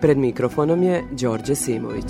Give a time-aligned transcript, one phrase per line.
[0.00, 2.04] Pred mikrofonom je Đorđe Simović.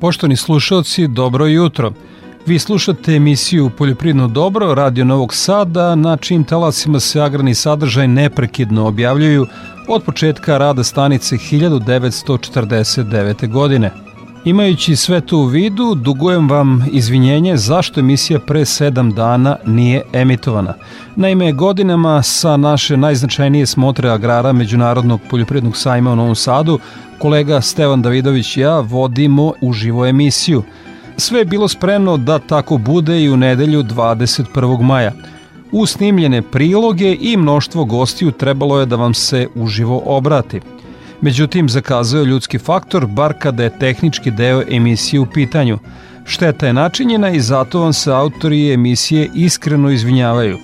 [0.00, 1.92] Poštovani slušalci, dobro jutro.
[2.46, 8.86] Vi slušate emisiju Poljoprivredno dobro, Radio Novog Sada, na čim talasima se agrani sadržaj neprekidno
[8.86, 9.46] objavljuju
[9.88, 13.52] od početka rada stanice 1949.
[13.52, 14.03] godine.
[14.44, 20.74] Imajući sve to u vidu, dugujem vam izvinjenje zašto emisija pre sedam dana nije emitovana.
[21.16, 26.78] Naime, godinama sa naše najznačajnije smotre agrara Međunarodnog poljoprivrednog sajma u Novom Sadu,
[27.18, 30.62] kolega Stevan Davidović i ja vodimo uživo emisiju.
[31.16, 34.82] Sve je bilo spremno da tako bude i u nedelju 21.
[34.82, 35.12] maja.
[35.72, 40.60] U snimljene priloge i mnoštvo gostiju trebalo je da vam se uživo obrati–
[41.20, 45.78] Međutim, zakazao je ljudski faktor, bar kada je tehnički deo emisije u pitanju.
[46.24, 50.58] Šteta je načinjena i zato vam se autori emisije iskreno izvinjavaju.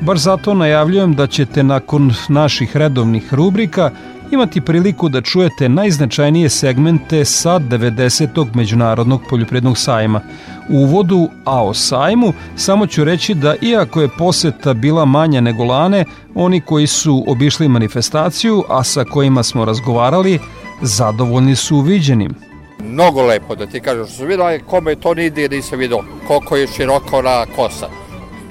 [0.00, 3.90] Bar zato najavljujem da ćete nakon naših redovnih rubrika
[4.32, 8.46] imati priliku da čujete najznačajnije segmente sa 90.
[8.54, 10.20] Međunarodnog poljoprednog sajma.
[10.68, 15.64] U uvodu, a o sajmu, samo ću reći da iako je poseta bila manja nego
[15.64, 20.38] lane, oni koji su obišli manifestaciju, a sa kojima smo razgovarali,
[20.82, 22.34] zadovoljni su uviđenim.
[22.78, 26.66] Mnogo lepo da ti kažem što sam vidio, kome to nigdje nisam vidio, koliko je
[26.66, 27.88] široko na kosa.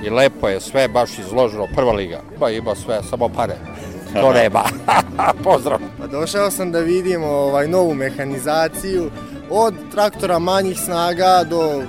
[0.05, 2.22] I lepo je sve baš izloženo, prva liga.
[2.38, 3.69] Ima, ima sve, samo pare
[4.14, 4.64] do neba.
[5.44, 5.80] Pozdrav.
[6.00, 9.12] Pa došao sam da vidim ovaj, novu mehanizaciju,
[9.50, 11.84] od traktora manjih snaga do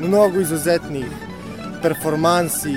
[0.00, 1.06] mnogo izuzetnih
[1.82, 2.74] performansi,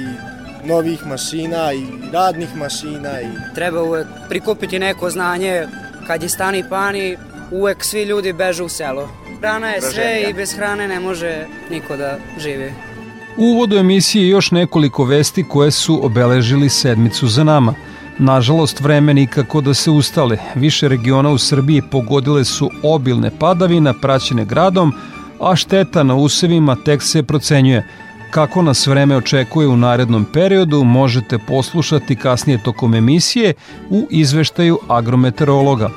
[0.65, 3.21] novih mašina i radnih mašina.
[3.21, 3.27] I...
[3.55, 5.67] Treba uvek prikupiti neko znanje,
[6.07, 7.17] kad je stani pani,
[7.51, 9.09] uvek svi ljudi bežu u selo.
[9.39, 12.73] Hrana je sve i bez hrane ne može niko da živi.
[13.37, 17.73] U uvodu emisije još nekoliko vesti koje su obeležili sedmicu za nama–
[18.19, 20.37] Nažalost, vreme nikako da se ustale.
[20.55, 24.93] Više regiona u Srbiji pogodile su obilne padavine praćene gradom,
[25.41, 27.87] a šteta na usevima tek se procenjuje.
[28.31, 33.53] Kako nas vreme očekuje u narednom periodu možete poslušati kasnije tokom emisije
[33.89, 35.89] u izveštaju agrometeorologa.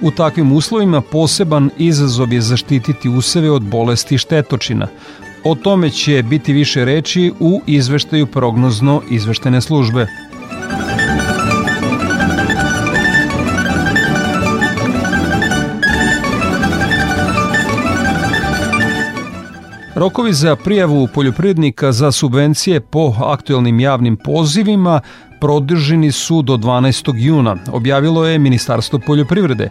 [0.00, 4.88] U takvim uslovima poseban izazov je zaštititi useve od bolesti štetočina.
[5.44, 10.06] O tome će biti više reči u izveštaju prognozno izveštene službe.
[19.98, 25.00] Rokovi za prijavu poljoprivrednika za subvencije po aktuelnim javnim pozivima
[25.40, 27.12] produženi su do 12.
[27.16, 29.70] juna, objavilo je Ministarstvo poljoprivrede.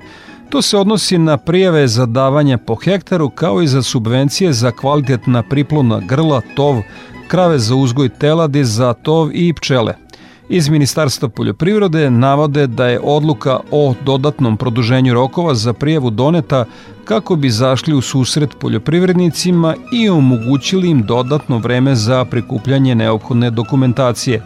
[0.49, 5.43] To se odnosi na prijave za davanje po hektaru kao i za subvencije za kvalitetna
[5.43, 6.81] priplona grla, tov,
[7.27, 9.93] krave za uzgoj teladi za tov i pčele–
[10.49, 16.65] Iz Ministarstva poljoprivrede navode da je odluka o dodatnom produženju rokova za prijavu doneta
[17.05, 24.41] kako bi zašli u susret poljoprivrednicima i omogućili im dodatno vreme za prikupljanje neophodne dokumentacije.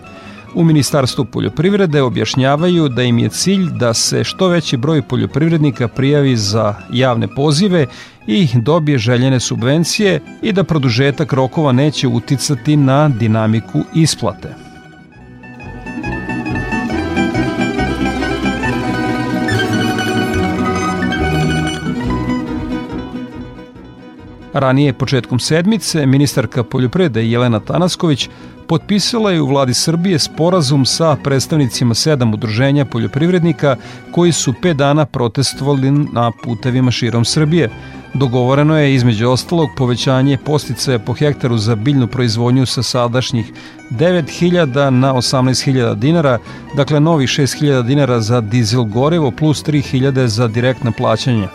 [0.56, 6.36] U Ministarstvu poljoprivrede objašnjavaju da im je cilj da se što veći broj poljoprivrednika prijavi
[6.36, 7.86] za javne pozive
[8.28, 14.71] i dobije željene subvencije i da produžetak rokova neće uticati na dinamiku isplate.
[24.54, 28.30] Ranije, početkom sedmice, ministarka poljoprede Jelena Tanasković
[28.68, 33.76] potpisala je u vladi Srbije sporazum sa predstavnicima sedam udruženja poljoprivrednika
[34.12, 37.70] koji su pet dana protestovali na putevima širom Srbije.
[38.14, 43.54] Dogovoreno je između ostalog povećanje posticaja po hektaru za biljnu proizvodnju sa sadašnjih
[43.92, 46.40] 9.000 na 18.000 dinara,
[46.76, 51.48] dakle novi 6.000 dinara za dizel gorevo plus 3.000 za direktna plaćanja.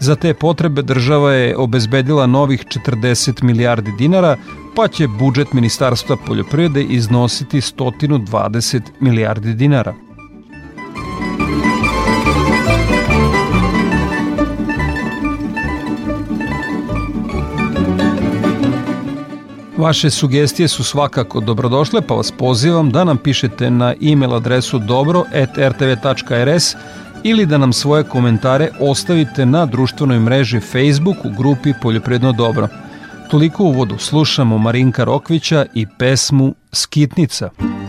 [0.00, 4.36] Za te potrebe država je obezbedila novih 40 milijardi dinara,
[4.76, 9.94] pa će budžet Ministarstva poljoprivrede iznositi 120 milijardi dinara.
[19.78, 26.74] Vaše sugestije su svakako dobrodošle, pa vas pozivam da nam pišete na e-mail adresu dobro.rtv.rs
[27.24, 32.68] ili da nam svoje komentare ostavite na društvenoj mreži Facebook u grupi Poljopredno dobro.
[33.30, 37.50] Toliko uvodu slušamo Marinka Rokvića i pesmu Skitnica.
[37.58, 37.87] Sinoć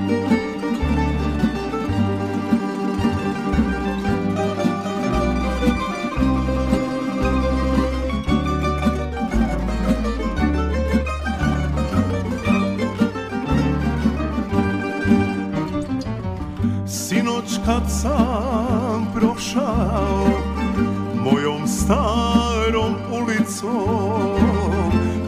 [23.50, 24.40] ulicom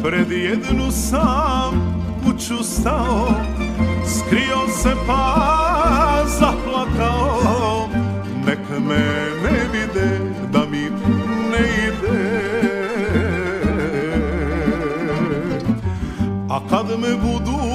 [0.04, 3.28] Pred jednu sam kuću stao
[4.06, 7.88] Skrio se pa zaplakao.
[8.46, 10.20] Nek me ne vide
[10.54, 10.90] da mi
[11.52, 12.42] ne ide.
[16.50, 17.71] A kad me budu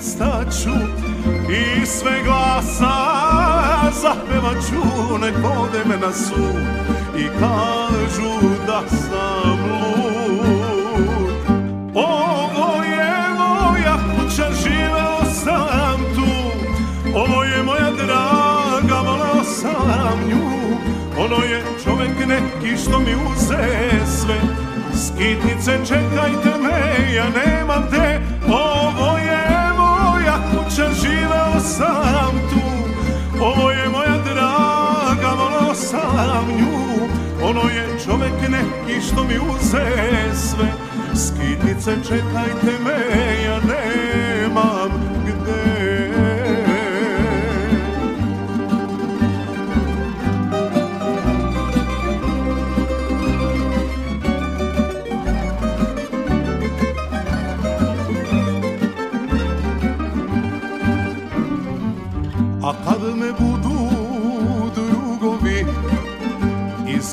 [0.00, 0.76] opet staću
[1.50, 2.94] i sve glasa
[4.02, 6.62] zapevaću nek vode me na sud
[7.16, 10.96] i kažu da sam lud.
[11.94, 16.30] Ovo je moja kuća, živeo sam tu.
[17.14, 20.76] Ovo je moja draga, voleo sam nju.
[21.18, 24.40] Ono je čovek neki što mi uze sve.
[24.94, 28.19] Skitnice, čekajte me, ja nemam te
[36.40, 37.08] sam nju.
[37.42, 39.86] Ono je čovek neki što mi uze
[40.34, 40.72] sve.
[41.14, 43.89] Skitnice, čekajte me, ja nemam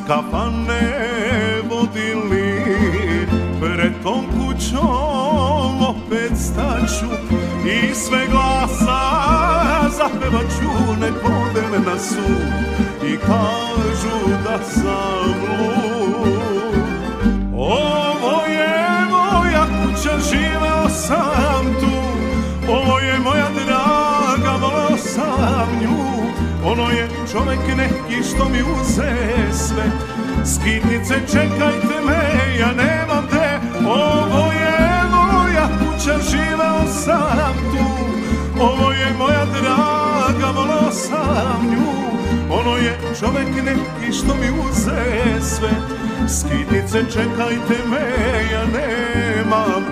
[0.08, 2.64] kafane vodili.
[3.62, 7.06] Pred tom kućom opet staću
[7.66, 9.00] i sve glasa
[9.98, 16.37] zapevaću Nek vode me na sud i kažu da sam lud
[27.38, 29.14] čovek neki što mi uze
[29.52, 29.84] sve.
[30.46, 33.60] Skitnice, čekajte me, ja nemam te.
[33.88, 37.86] Ovo je moja kuća, živeo sam tu.
[38.62, 41.92] Ovo je moja draga, voleo sam nju.
[42.50, 45.72] Ono je čovek neki što mi uze sve.
[46.28, 48.08] Skitnice, čekajte me,
[48.52, 49.84] ja nemam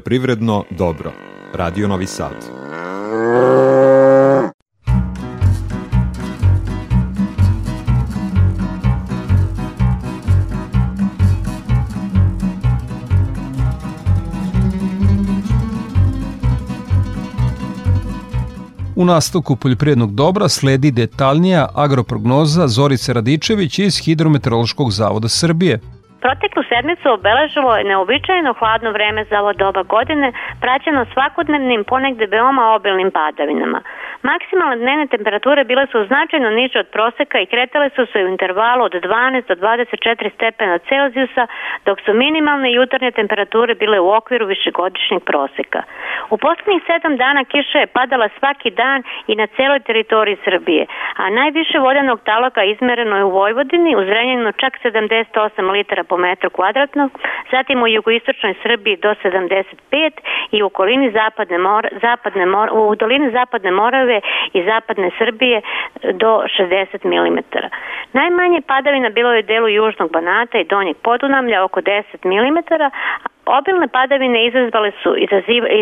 [0.00, 1.12] Poljoprivredno dobro.
[1.54, 2.32] Radio Novi Sad.
[18.96, 25.80] U nastavku poljoprivrednog dobra sledi detaljnija agroprognoza Zorice Radičević iz Hidrometeorološkog zavoda Srbije.
[26.20, 32.74] Proteklu sedmicu obeležilo je neobičajeno hladno vreme za ovo doba godine, praćeno svakodnevnim ponegde veoma
[32.76, 33.80] obilnim padavinama.
[34.22, 38.82] Maksimalne dnevne temperature bile su značajno niže od proseka i kretale su se u intervalu
[38.84, 41.46] od 12 do 24 stepena Celzijusa,
[41.86, 45.82] dok su minimalne jutarnje temperature bile u okviru višegodišnjeg proseka.
[46.30, 50.86] U poslednjih sedam dana kiša je padala svaki dan i na celoj teritoriji Srbije,
[51.16, 56.50] a najviše vodenog taloka izmereno je u Vojvodini, u Zrenjaninu čak 78 litara po metru
[56.50, 57.10] kvadratnog,
[57.50, 60.10] zatim u jugoistočnoj Srbiji do 75
[60.50, 64.20] i u okolini zapadne, mora, zapadne mora, u dolini zapadne Morave
[64.52, 65.60] i zapadne Srbije
[66.22, 67.38] do 60 mm.
[68.12, 72.58] Najmanje padavina bilo je u delu južnog Banata i donjeg Podunamlja oko 10 mm,
[73.58, 75.16] Obilne padavine izazvale su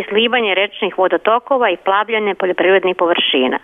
[0.00, 3.58] izlivanje rečnih vodotokova i plavljanje poljoprivrednih površina.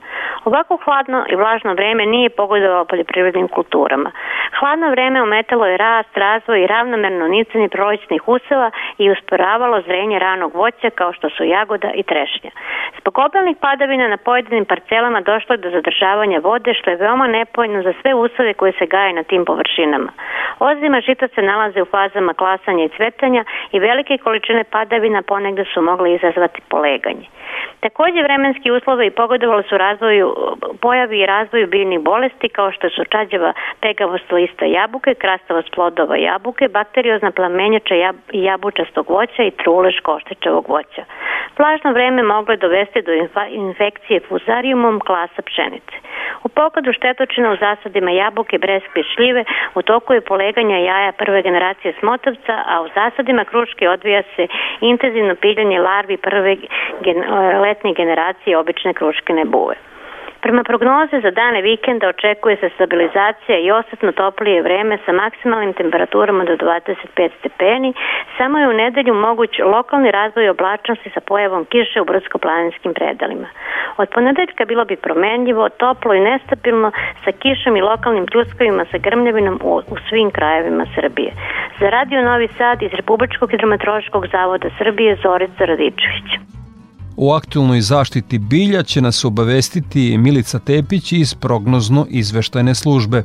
[0.44, 4.11] Ovako hladno i vlažno vreme nije pogodovalo poljoprivrednim kulturama.
[4.58, 10.54] Hladno vreme ometalo je rast, razvoj i ravnomerno nicanje prolećnih useva i usporavalo zrenje ranog
[10.54, 12.50] voća kao što su jagoda i trešnja.
[13.00, 17.82] Zbog obilnih padavina na pojedinim parcelama došlo je do zadržavanja vode što je veoma nepojno
[17.82, 20.12] za sve usove koje se gaje na tim površinama.
[20.58, 25.82] Ozima žita se nalaze u fazama klasanja i cvetanja i velike količine padavina ponegde su
[25.82, 27.26] mogle izazvati poleganje.
[27.80, 30.34] Takođe vremenski uslovi pogodovali su razvoju,
[30.80, 36.68] pojavi i razvoju biljnih bolesti kao što su čađava pegavost lista jabuke, krastavost plodova jabuke,
[36.68, 41.04] bakteriozna plamenjača jab, jabučastog voća i trulež koštičevog voća.
[41.58, 43.12] Vlažno vreme moglo je dovesti do
[43.49, 45.96] infekcije fuzarijumom klasa pšenice.
[46.44, 49.44] U pogledu štetočina u zasadima jabuke, breske i šljive
[49.75, 54.46] u toku je poleganja jaja prve generacije smotavca, a u zasadima kruške odvija se
[54.80, 56.56] intenzivno piljanje larvi prve
[57.04, 57.18] gen,
[57.61, 59.75] letnje generacije obične kruškine buve.
[60.44, 66.44] Prema prognoze za dane vikenda očekuje se stabilizacija i osetno toplije vreme sa maksimalnim temperaturama
[66.44, 67.94] do 25 stepeni,
[68.38, 73.48] samo je u nedelju moguć lokalni razvoj oblačnosti sa pojavom kiše u brdsko-planinskim predelima.
[73.96, 76.90] Od ponedeljka bilo bi promenljivo, toplo i nestabilno
[77.24, 81.30] sa kišom i lokalnim pljuskovima sa grmljavinom u, u svim krajevima Srbije.
[81.80, 86.28] Za Radio Novi Sad iz Republičkog hidrometeorološkog zavoda Srbije Zorica Radičević.
[87.16, 93.25] O aktualnoj zaštiti bilja će nas obavestiti Milica Tepić iz prognozno izveštajne službe.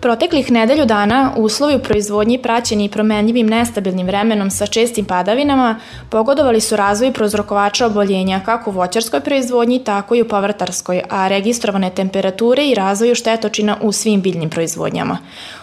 [0.00, 5.80] Proteklih nedelju dana uslovi u proizvodnji praćeni promenljivim nestabilnim vremenom sa čestim padavinama
[6.10, 11.90] pogodovali su razvoj prozrokovača oboljenja kako u voćarskoj proizvodnji, tako i u povrtarskoj, a registrovane
[11.90, 15.18] temperature i razvoju štetočina u svim biljnim proizvodnjama.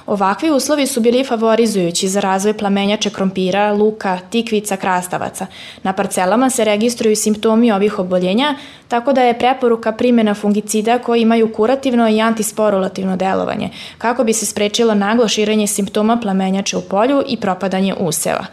[0.07, 5.47] Ovakvi uslovi su bili favorizujući za razvoj plamenjače krompira, luka, tikvica, krastavaca.
[5.83, 8.55] Na parcelama se registruju simptomi ovih oboljenja,
[8.87, 14.45] tako da je preporuka primjena fungicida koji imaju kurativno i antisporulativno delovanje, kako bi se
[14.45, 18.45] sprečilo naglo širenje simptoma plamenjače u polju i propadanje useva.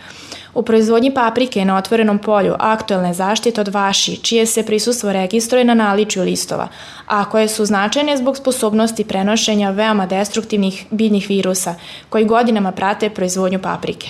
[0.55, 5.75] U proizvodnji paprike na otvorenom polju aktuelne zaštite od vaši, čije se prisustvo registruje na
[5.75, 6.69] naličju listova,
[7.07, 11.75] a koje su značajne zbog sposobnosti prenošenja veoma destruktivnih biljnih virusa
[12.09, 14.09] koji godinama prate proizvodnju paprike.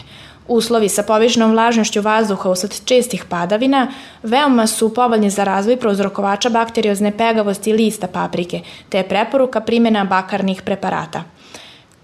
[0.48, 3.88] Uslovi sa povišenom vlažnošću vazduha usled čestih padavina
[4.22, 10.62] veoma su povoljni za razvoj prouzrokovača bakteriozne pegavosti lista paprike, te je preporuka primjena bakarnih
[10.62, 11.22] preparata.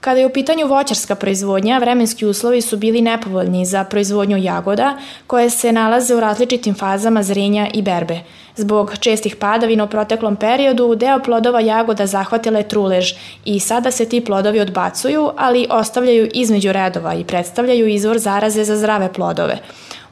[0.00, 5.50] Kada je u pitanju voćarska proizvodnja, vremenski uslovi su bili nepovoljni za proizvodnju jagoda, koje
[5.50, 8.20] se nalaze u različitim fazama zrenja i berbe.
[8.56, 13.12] Zbog čestih padavina u proteklom periodu, deo plodova jagoda zahvatila je trulež
[13.44, 18.76] i sada se ti plodovi odbacuju, ali ostavljaju između redova i predstavljaju izvor zaraze za
[18.76, 19.58] zdrave plodove.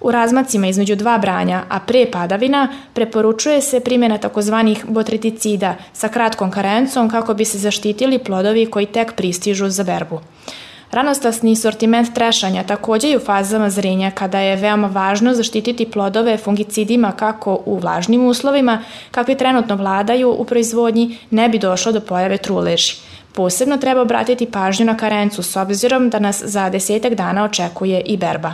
[0.01, 6.51] U razmacima između dva branja, a pre padavina, preporučuje se primjena takozvanih botreticida sa kratkom
[6.51, 10.21] karencom kako bi se zaštitili plodovi koji tek pristižu za berbu.
[10.91, 17.13] Ranostasni sortiment trešanja takođe je u fazama zrenja kada je veoma važno zaštititi plodove fungicidima
[17.13, 22.95] kako u vlažnim uslovima, kakvi trenutno vladaju u proizvodnji, ne bi došlo do pojave truleži.
[23.33, 28.17] Posebno treba obratiti pažnju na karencu s obzirom da nas za desetak dana očekuje i
[28.17, 28.53] berba.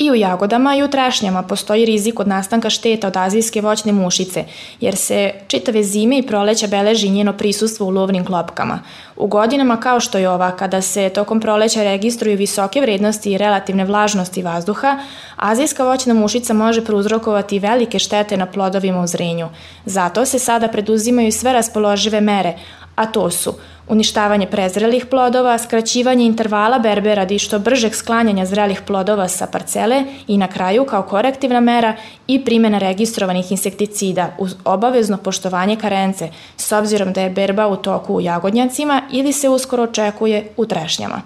[0.00, 4.44] I u jagodama i u trešnjama postoji rizik od nastanka šteta od azijske voćne mušice,
[4.80, 8.78] jer se čitave zime i proleća beleži njeno prisustvo u lovnim klopkama.
[9.16, 13.84] U godinama kao što je ova, kada se tokom proleća registruju visoke vrednosti i relativne
[13.84, 14.98] vlažnosti vazduha,
[15.36, 19.48] azijska voćna mušica može prouzrokovati velike štete na plodovima u zrenju.
[19.84, 22.58] Zato se sada preduzimaju sve raspoložive mere,
[22.94, 23.54] a to su
[23.90, 30.38] uništavanje prezrelih plodova, skraćivanje intervala berbe radi što bržeg sklanjanja zrelih plodova sa parcele i
[30.38, 37.12] na kraju kao korektivna mera i primjena registrovanih insekticida uz obavezno poštovanje karence s obzirom
[37.12, 41.22] da je berba u toku u jagodnjacima ili se uskoro očekuje u trešnjama.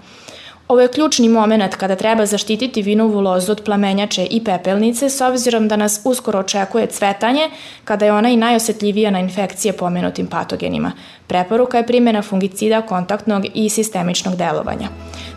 [0.69, 5.69] Ovo je ključni moment kada treba zaštititi vinovu lozu od plamenjače i pepelnice s obzirom
[5.69, 7.51] da nas uskoro očekuje cvetanje
[7.85, 10.93] kada je ona i najosetljivija na infekcije pomenutim patogenima.
[11.27, 14.89] Preporuka je primjena fungicida kontaktnog i sistemičnog delovanja.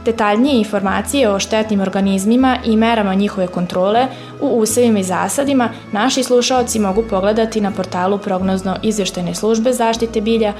[0.05, 4.07] Detaljnije informacije o štetnim organizmima i merama njihove kontrole
[4.41, 10.53] u usevima i zasadima naši slušaoci mogu pogledati na portalu prognozno izvještajne službe zaštite bilja,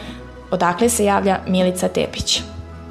[0.51, 2.41] odakle se javlja Milica Tepić.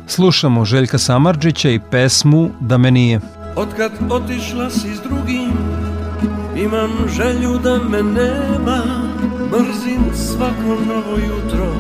[0.07, 3.21] Slušamo Željka Samarđića i pesmu Da me nije.
[3.57, 5.53] Otkad otišla si s drugim
[6.57, 8.83] Imam želju da me nema
[9.53, 11.73] Mrzim svako novo jutro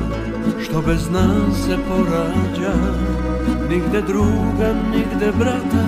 [0.64, 2.74] Što bez nas se porađa.
[3.70, 5.86] Nigde druga, nigde brata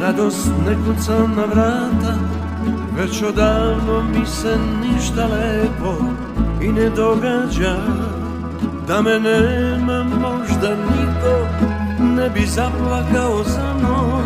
[0.00, 2.14] Radost ne kuca na vrata.
[2.96, 5.96] Već odavno mi se ništa lepo
[6.62, 7.76] I ne događa.
[8.88, 11.01] Da me nema možda niko
[12.16, 14.22] Ne bi zaplakao za mnom.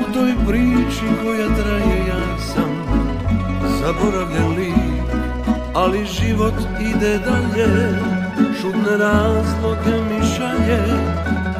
[0.00, 2.70] U toj priči koja traje ja sam
[3.80, 5.02] Zaboravljen lik
[5.74, 7.98] Ali život ide dalje.
[8.60, 10.82] Šudne razloge mi šalje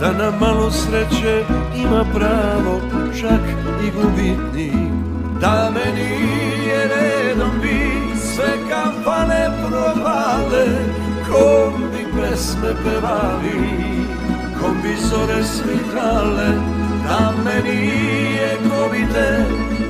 [0.00, 1.44] Da na malo sreće
[1.76, 2.80] ima pravo
[3.20, 3.40] Čak
[3.84, 4.90] i gubitnik
[5.40, 7.90] Da me nije redom bi
[8.20, 10.66] Sve kafane provale
[11.30, 14.19] Kom pesme pevali
[14.60, 16.48] Kom bi zore svitale
[17.44, 19.44] me nije kovite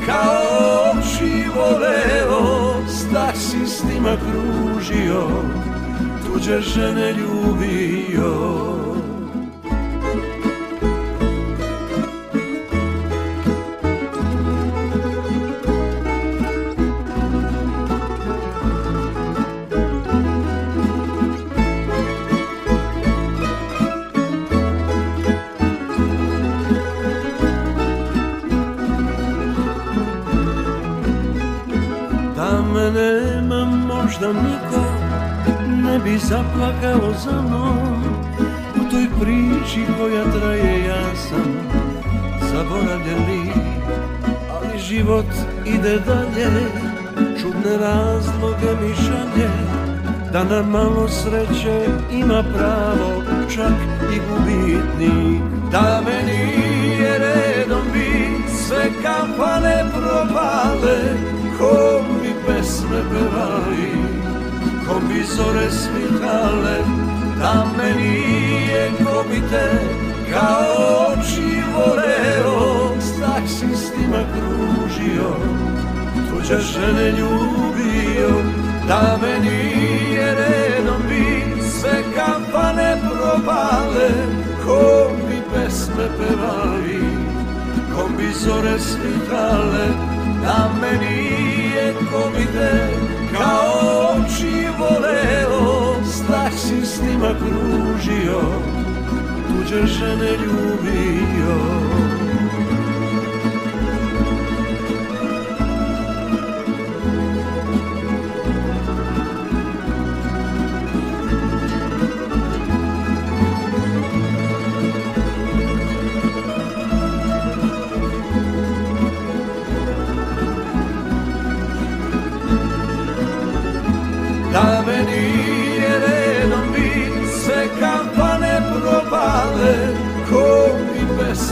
[0.07, 5.27] Kao oči voleo S taksistima kružio
[6.27, 8.90] Tuđe žene ljubio
[34.33, 34.85] možda niko
[35.87, 38.05] ne bi zaplakao za mnom.
[38.77, 41.57] U toj priči koja traje ja sam
[42.53, 43.55] zaboravljen lik
[44.51, 45.27] Ali život
[45.67, 46.51] ide dalje,
[47.41, 49.51] čudne razloge mi šalje
[50.33, 53.23] Da na malo sreće ima pravo
[53.55, 53.73] čak
[54.15, 60.99] i gubitnik Da me nije redom bi sve kampane propale
[61.59, 64.00] Ko mi pesme pevali
[64.91, 66.79] Ko bi zore svitale
[67.39, 69.69] Da me nije ko bi te
[70.33, 75.31] Kao oči voleo S taksistima kružio
[76.31, 78.31] Tuđe žene ljubio
[78.89, 84.11] Da me nije redom bi Sve kampane propale
[84.65, 87.05] Ko bi pesme pevali
[87.95, 92.97] Ko bi zore svitale Da me nije ko bi te
[93.37, 98.41] Kao oči voleo S taksistima kružio
[99.49, 101.57] Tuđe žene ljubio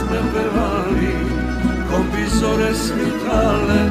[0.09, 1.13] pesme pevali,
[1.89, 3.89] ko bi zore svitale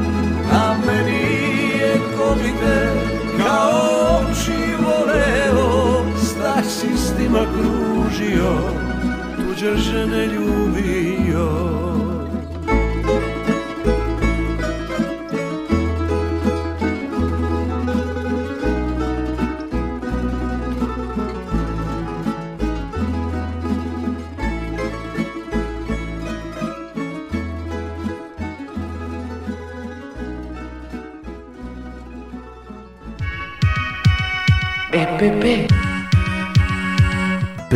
[0.50, 2.92] Da me nije ko bi te
[3.38, 8.52] kao oči voleo S taksistima kružio,
[9.36, 11.77] tuđe žene ljubio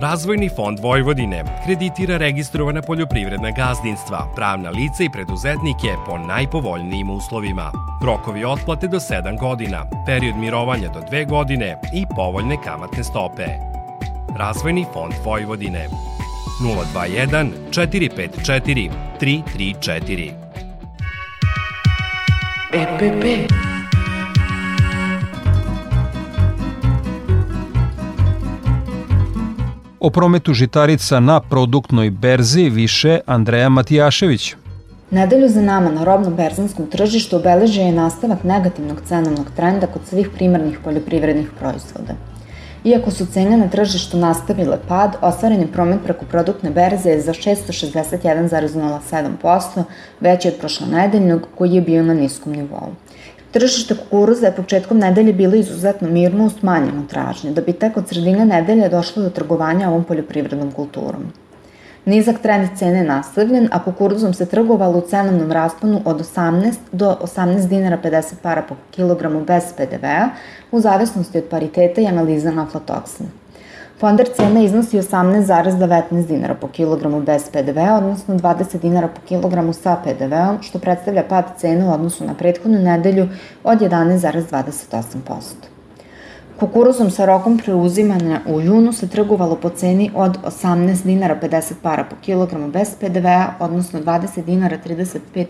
[0.00, 7.72] Razvojni fond Vojvodine kreditira registrovana poljoprivredna gazdinstva, pravna lica i preduzetnike po najpovoljnijim uslovima.
[8.04, 13.46] Rokovi otplate do 7 godina, period mirovanja do 2 godine i povoljne kamatne stope.
[14.38, 15.88] Razvojni fond Vojvodine.
[16.94, 20.32] 021 454 334
[22.72, 23.67] EPP
[30.00, 34.54] O prometu žitarica na produktnoj berzi više Andreja Matijašević.
[35.10, 40.28] Nedelju za nama na robnom berzanskom tržištu obeležio je nastavak negativnog cenovnog trenda kod svih
[40.34, 42.14] primarnih poljoprivrednih proizvoda.
[42.84, 49.82] Iako su cene na tržištu nastavile pad, ostvaren je promet preko produktne berze za 661,07%,
[50.20, 52.92] veći od prošlonedeljnog koji je bio na niskom nivou.
[53.52, 58.08] Tržište kukuruza je početkom nedelje bilo izuzetno mirno u smanjenu tražnju, da bi tek od
[58.08, 61.32] sredine nedelje došlo do trgovanja ovom poljoprivrednom kulturom.
[62.04, 67.16] Nizak trend cene je nastavljen, a kukuruzom se trgovalo u cenovnom rasponu od 18 do
[67.22, 70.28] 18 dinara 50 para po kilogramu bez PDV-a,
[70.70, 73.26] u zavisnosti od pariteta i analiza na aflatoksin.
[74.00, 79.96] Fonder cena iznosi 18,19 dinara po kilogramu bez PDV, odnosno 20 dinara po kilogramu sa
[80.04, 83.28] PDV-om, što predstavlja pad cene u odnosu na prethodnu nedelju
[83.64, 85.40] od 11,28%.
[86.60, 92.04] Kukuruzom sa rokom preuzimanja u junu se trgovalo po ceni od 18 dinara 50 para
[92.04, 95.46] po kilogramu bez PDV-a, odnosno 20 dinara 35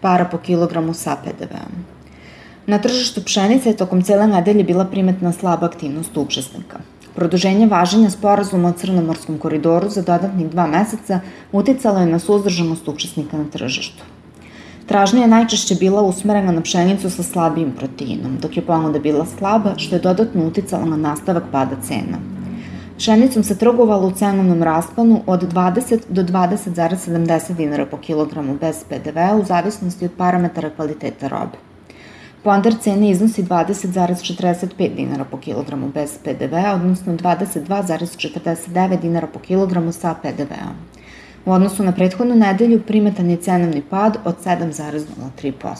[0.00, 1.84] para po kilogramu sa PDV-om.
[2.66, 6.78] Na tržištu pšenice je tokom cele nedelje bila primetna slaba aktivnost učesnika.
[7.14, 11.20] Produženje važenja sporazuma o Crnomorskom koridoru za dodatnih dva meseca
[11.52, 14.02] uticalo je na suzdržanost učesnika na tržištu.
[14.86, 19.74] Tražnja je najčešće bila usmerena na pšenicu sa slabijim proteinom, dok je ponuda bila slaba,
[19.76, 22.18] što je dodatno uticalo na nastavak pada cena.
[22.98, 29.40] Pšenicom se trgovalo u cenovnom rasponu od 20 do 20,70 dinara po kilogramu bez PDV
[29.40, 31.71] u zavisnosti od parametara kvaliteta robe.
[32.42, 40.14] Ponder cene iznosi 20,45 dinara po kilogramu bez PDV, odnosno 22,49 dinara po kilogramu sa
[40.22, 40.74] PDV-om.
[41.44, 45.76] U odnosu na prethodnu nedelju primetan je cenovni pad od 7,03%.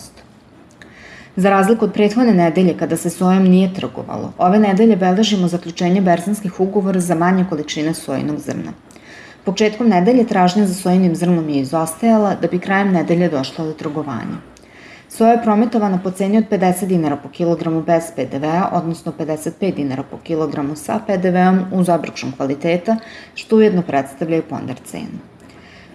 [1.36, 6.60] Za razliku od prethodne nedelje kada se sojom nije trgovalo, ove nedelje beležimo zaključenje berzanskih
[6.60, 8.72] ugovora za manje količine sojinog zrna.
[9.44, 14.51] Početkom nedelje tražnja za sojinim zrnom je izostajala da bi krajem nedelje došla do trgovanja.
[15.12, 20.02] Soja je prometovana po ceni od 50 dinara po kilogramu bez PDV-a, odnosno 55 dinara
[20.10, 22.96] po kilogramu sa PDV-om uz obračun kvaliteta,
[23.34, 25.18] što ujedno predstavlja i ponder cenu.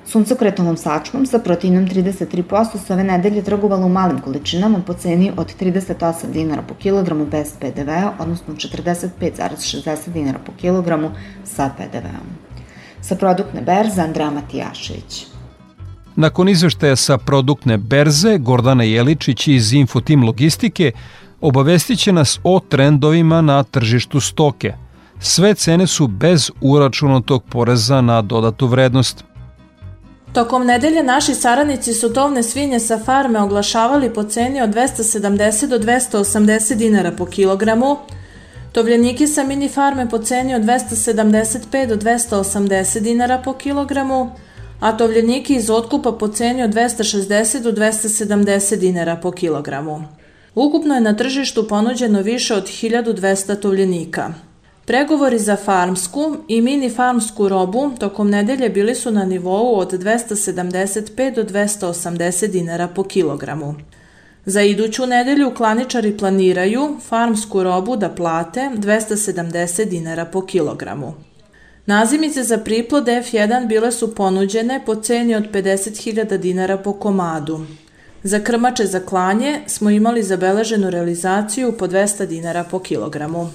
[0.06, 5.56] Suncokretovom sačmom sa proteinom 33% se ove nedelje trgovalo u malim količinama po ceni od
[5.60, 11.12] 38 dinara po kilogramu bez PDV-a, odnosno 45,60 dinara po kilogramu
[11.44, 12.30] sa PDV-om.
[13.02, 15.37] Sa produktne berze Andreja Matijašević.
[16.20, 20.92] Nakon izveštaja sa produktne berze, Gordana Jeličić iz Infotim Logistike
[21.42, 24.74] obavestit će nas o trendovima na tržištu stoke.
[25.20, 29.24] Sve cene su bez uračunatog poreza na dodatu vrednost.
[30.34, 35.80] Tokom nedelje naši saradnici su tovne svinje sa farme oglašavali po ceni od 270 do
[35.80, 37.98] 280 dinara po kilogramu,
[38.72, 44.32] tovljeniki sa mini farme po ceni od 275 do 280 dinara po kilogramu,
[44.80, 50.04] a tovljeniki iz otkupa po ceni od 260 do 270 dinara po kilogramu.
[50.56, 54.34] Ukupno je na tržištu ponuđeno više od 1200 tovljenika.
[54.86, 61.36] Pregovori za farmsku i mini farmsku robu tokom nedelje bili su na nivou od 275
[61.36, 63.76] do 280 dinara po kilogramu.
[64.46, 71.27] Za iduću nedelju klaničari planiraju farmsku robu da plate 270 dinara po kilogramu.
[71.88, 77.66] Nazimice za priplod F1 bile su ponuđene po ceni od 50.000 dinara po komadu.
[78.24, 83.50] Za krmače za klanje smo imali zabeleženu realizaciju po 200 dinara po kilogramu.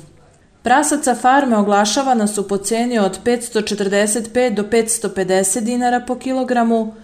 [0.63, 6.95] Prasaca farme oglašavana su po ceni od 545 do 550 dinara po kilogramu,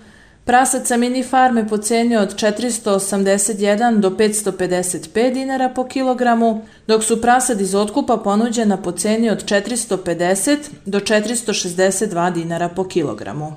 [0.48, 7.60] prasaca mini farme po ceni od 481 do 555 dinara po kilogramu, dok su prasad
[7.60, 10.56] iz otkupa ponuđena po ceni od 450
[10.86, 13.52] do 462 dinara po kilogramu.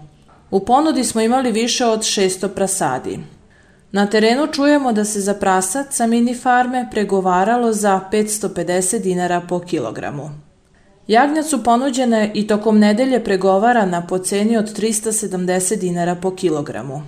[0.51, 3.19] U ponudi smo imali više od 600 prasadi.
[3.91, 9.59] Na terenu čujemo da se za prasac sa mini farme pregovaralo za 550 dinara po
[9.59, 10.50] kilogramu.
[11.11, 17.01] Jagnjac su ponuđene i tokom nedelje pregovarana po ceni od 370 dinara po kilogramu.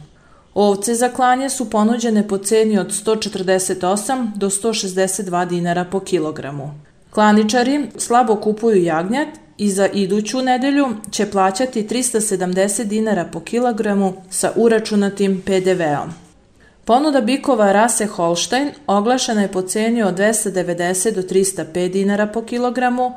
[0.54, 6.72] Ovce za klanje su ponuđene po ceni od 148 do 162 dinara po kilogramu.
[7.10, 14.52] Klaničari slabo kupuju jagnjak i za iduću nedelju će plaćati 370 dinara po kilogramu sa
[14.56, 16.14] uračunatim PDV-om.
[16.86, 23.14] Ponuda bikova rase Holstein oglašena je po ceni od 290 do 305 dinara po kilogramu,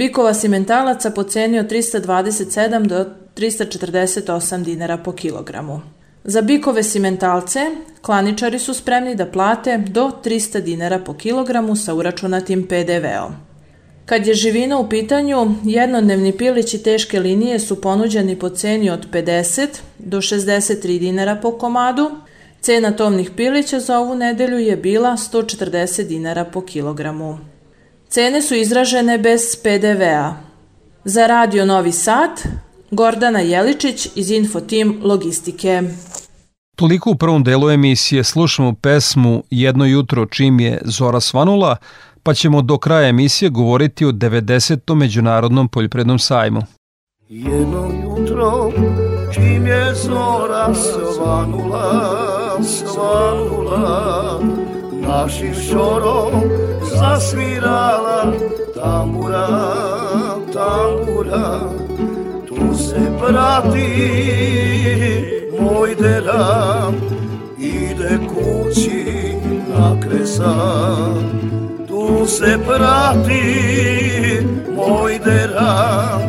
[0.00, 3.04] Bikova simentalaca po ceni od 327 do
[3.36, 5.80] 348 dinara po kilogramu.
[6.24, 7.60] Za bikove simentalce
[8.02, 13.32] klaničari su spremni da plate do 300 dinara po kilogramu sa uračunatim PDV-om.
[14.06, 19.66] Kad je živina u pitanju, jednodnevni pilići teške linije su ponuđeni po ceni od 50
[19.98, 22.10] do 63 dinara po komadu.
[22.60, 27.49] Cena tovnih pilića za ovu nedelju je bila 140 dinara po kilogramu.
[28.10, 30.34] Cene su izražene bez PDV-a.
[31.04, 32.30] Za Radio Novi Sad,
[32.90, 35.82] Gordana Jeličić iz Infotim Logistike.
[36.76, 41.76] Toliko u prvom delu emisije slušamo pesmu Jedno jutro čim je Zora svanula,
[42.22, 44.94] pa ćemo do kraja emisije govoriti o 90.
[44.94, 46.62] Međunarodnom poljoprednom sajmu.
[47.28, 48.72] Jedno jutro
[49.34, 54.40] čim je zora svanula, svanula,
[55.10, 56.32] našim šorom
[56.82, 58.32] zasvirala
[58.74, 59.48] tambura,
[60.52, 61.60] tambura,
[62.48, 63.90] tu se prati
[65.60, 66.94] moj deram,
[67.58, 69.34] ide kući
[69.68, 71.40] na kresan
[71.88, 73.42] tu se prati
[74.76, 76.20] moj deram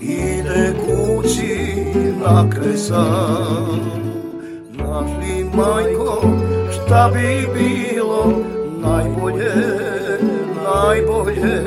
[0.00, 1.84] ide kući
[2.24, 3.80] na kresan
[4.72, 6.57] Našli majko
[6.88, 8.32] šta bi bilo
[8.80, 9.52] najbolje,
[10.64, 11.60] najbolje.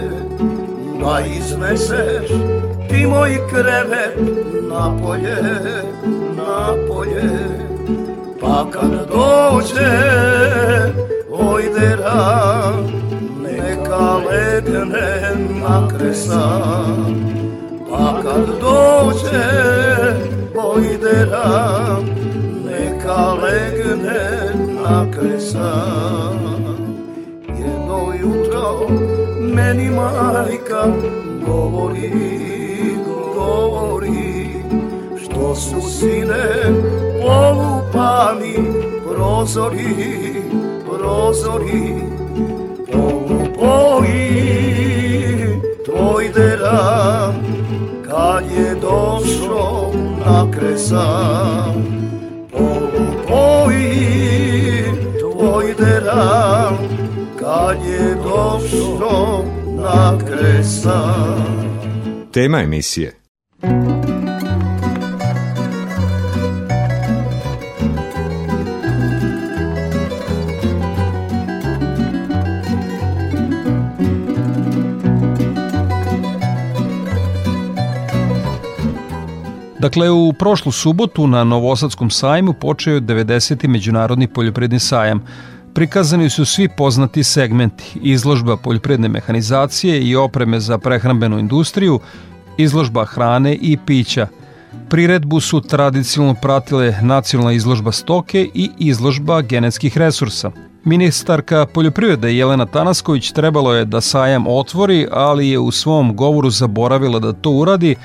[0.99, 2.29] Da izneseš
[2.89, 4.17] ti moj krevet
[4.69, 5.37] napolje,
[6.37, 7.29] napolje
[8.41, 9.91] Pa kad dođe
[11.31, 12.87] oj deram
[13.43, 17.15] neka legne na kresan
[17.89, 19.43] Pa kad dođe
[20.53, 21.97] pojdera
[22.65, 24.50] Neka legne
[24.91, 26.39] na kresan
[27.59, 28.87] Jedno jutro
[29.55, 30.83] meni majka
[31.47, 32.11] govori,
[33.35, 34.47] govori
[35.23, 36.45] Što su sine
[37.21, 38.55] polupani
[39.07, 40.41] prozori,
[40.85, 41.93] prozori.
[43.59, 44.41] Poji
[45.85, 47.35] tvoj deram
[48.09, 49.91] kad je došao
[50.25, 52.00] na kresan
[55.81, 56.77] tvoj deram
[57.39, 59.45] kad je došao
[59.77, 61.41] na kresan
[62.31, 63.21] Tema emisije
[79.79, 83.67] Dakle, u prošlu subotu na Novosadskom sajmu počeo je 90.
[83.67, 85.21] Međunarodni poljopredni sajam.
[85.73, 91.99] Prikazani su svi poznati segmenti, izložba poljopredne mehanizacije i opreme za prehrambenu industriju,
[92.57, 94.27] izložba hrane i pića.
[94.89, 100.51] Priredbu su tradicionalno pratile nacionalna izložba stoke i izložba genetskih resursa.
[100.83, 107.19] Ministarka poljoprivrede Jelena Tanasković trebalo je da sajam otvori, ali je u svom govoru zaboravila
[107.19, 107.95] da to uradi,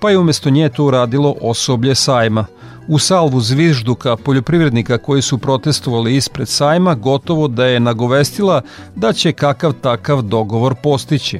[0.00, 2.46] pa je umesto nje to uradilo osoblje sajma.
[2.88, 8.62] U salvu zvižduka poljoprivrednika koji su protestovali ispred sajma gotovo da je nagovestila
[8.94, 11.38] da će kakav takav dogovor postići.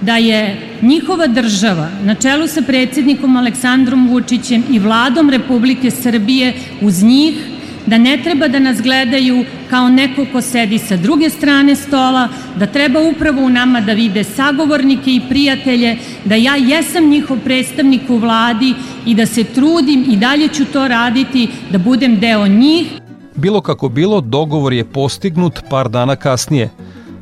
[0.00, 7.02] Da je njihova država na čelu sa predsjednikom Aleksandrom Vučićem i vladom Republike Srbije uz
[7.02, 7.53] njih
[7.86, 12.66] da ne treba da nas gledaju kao neko ko sedi sa druge strane stola, da
[12.66, 18.16] treba upravo u nama da vide sagovornike i prijatelje, da ja jesam njihov predstavnik u
[18.16, 18.74] vladi
[19.06, 22.86] i da se trudim i dalje ću to raditi, da budem deo njih.
[23.34, 26.70] Bilo kako bilo, dogovor je postignut par dana kasnije.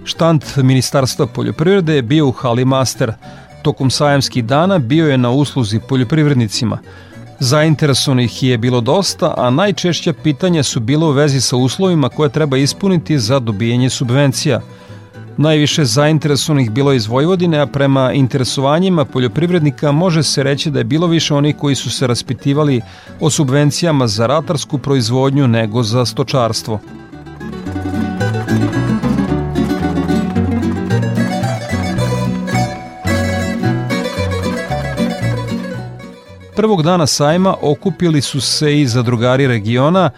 [0.05, 3.13] Štant Ministarstva poljoprivrede je bio u Hali Master.
[3.63, 6.79] Tokom sajamskih dana bio je na usluzi poljoprivrednicima–
[7.43, 12.57] Zainteresovanih je bilo dosta, a najčešća pitanja su bilo u vezi sa uslovima koje treba
[12.57, 14.61] ispuniti za dobijanje subvencija.
[15.37, 21.07] Najviše zainteresovanih bilo iz Vojvodine, a prema interesovanjima poljoprivrednika može se reći da je bilo
[21.07, 22.81] više onih koji su se raspitivali
[23.21, 26.81] o subvencijama za ratarsku proizvodnju nego za stočarstvo.
[36.63, 40.11] Prvog dana sajma okupili su se i zadrugari regiona,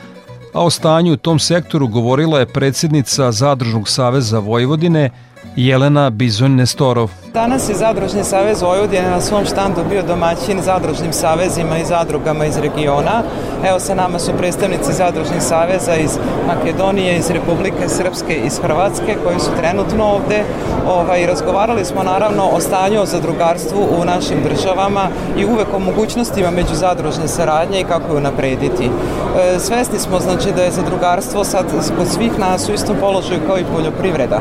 [0.52, 5.10] a o stanju u tom sektoru govorila je predsjednica Zadružnog saveza Vojvodine
[5.56, 7.08] Jelena Bizon-Nestorov.
[7.34, 12.56] Danas je Zadružni savez Vojvodine na svom štandu bio domaćin zadružnim savezima i zadrugama iz
[12.58, 13.22] regiona
[13.68, 19.40] Evo sa nama su predstavnici Zadružnih saveza iz Makedonije, iz Republike Srpske, iz Hrvatske koji
[19.40, 20.44] su trenutno ovde.
[20.86, 26.50] Ovaj, razgovarali smo naravno o stanju o zadrugarstvu u našim državama i uvek o mogućnostima
[26.50, 28.84] međuzadružne saradnje i kako ju naprediti.
[28.84, 31.64] E, svesni smo znači da je zadrugarstvo sad
[31.98, 34.38] kod svih nas u istom položaju kao i poljoprivreda.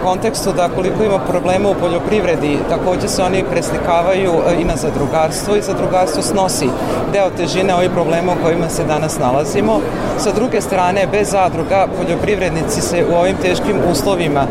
[0.00, 2.33] U kontekstu da koliko ima problema u poljoprivredi,
[2.68, 6.68] takođe se oni preslikavaju e, i na zadrugarstvo i zadrugarstvo snosi
[7.12, 9.80] deo težine ovih problema u kojima se danas nalazimo.
[10.18, 14.46] Sa druge strane, bez zadruga poljoprivrednici se u ovim teškim uslovima e,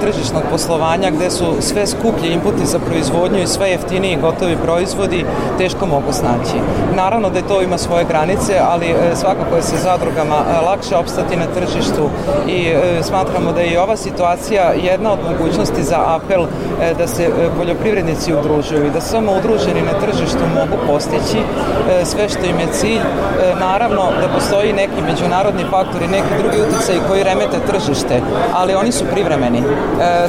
[0.00, 5.24] tržišnog poslovanja gde su sve skuplji inputi za proizvodnju i sve jeftiniji gotovi proizvodi
[5.58, 6.56] teško mogu snaći.
[6.96, 10.96] Naravno da je to ima svoje granice, ali e, svakako je sa zadrugama e, lakše
[10.96, 12.10] opstati na tržištu
[12.48, 17.06] i e, smatramo da je i ova situacija jedna od mogućnosti za apel e, da
[17.14, 22.44] se e, poljoprivrednici udružuju i da samo udruženi na tržištu mogu postići e, sve što
[22.46, 22.98] im je cilj.
[22.98, 28.20] E, naravno da postoji neki međunarodni faktori, neki drugi uticaj koji remete tržište,
[28.54, 29.62] ali oni su privremeni.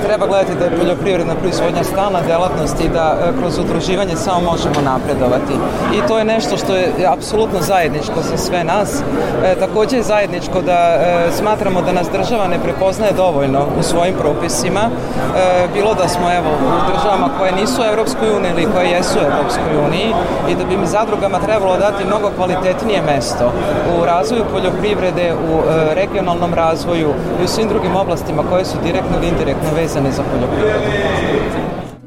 [0.06, 5.54] Treba gledati da je poljoprivredna proizvodnja stalna delatnost i da kroz udruživanje samo možemo napredovati.
[5.96, 9.04] I to je nešto što je apsolutno zajedničko za sve nas.
[9.60, 11.00] Takođe je zajedničko da
[11.38, 14.90] smatramo da nas država ne prepoznaje dovoljno u svojim propisima,
[15.74, 19.28] bilo da smo evo u državama koje nisu u Evropskoj uniji ili koje jesu u
[19.32, 20.10] Evropskoj uniji
[20.50, 23.46] i da bi mi zadrugama trebalo dati mnogo kvalitetnije mesto
[23.98, 27.10] u razvoju poljoprivrede, u e, regionalnom razvoju
[27.42, 30.86] i u svim drugim oblastima koje su direktno ili indirektno vezane za poljoprivredu.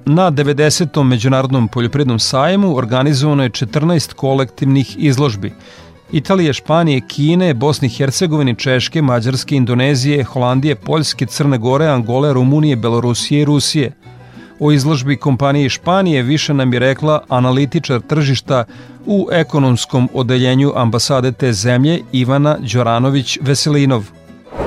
[0.05, 1.03] Na 90.
[1.03, 5.53] Međunarodnom poljoprivrednom sajmu organizovano je 14 kolektivnih izložbi.
[6.13, 12.77] Italije, Španije, Kine, Bosne i Hercegovine, Češke, Mađarske, Indonezije, Holandije, Poljske, Crne Gore, Angole, Rumunije,
[12.77, 13.93] Belorusije i Rusije.
[14.61, 18.65] O izložbi kompanije Španije više nam je rekla analitičar tržišta
[19.07, 24.03] u ekonomskom odeljenju ambasade te zemlje Ivana Đoranović-Veselinov.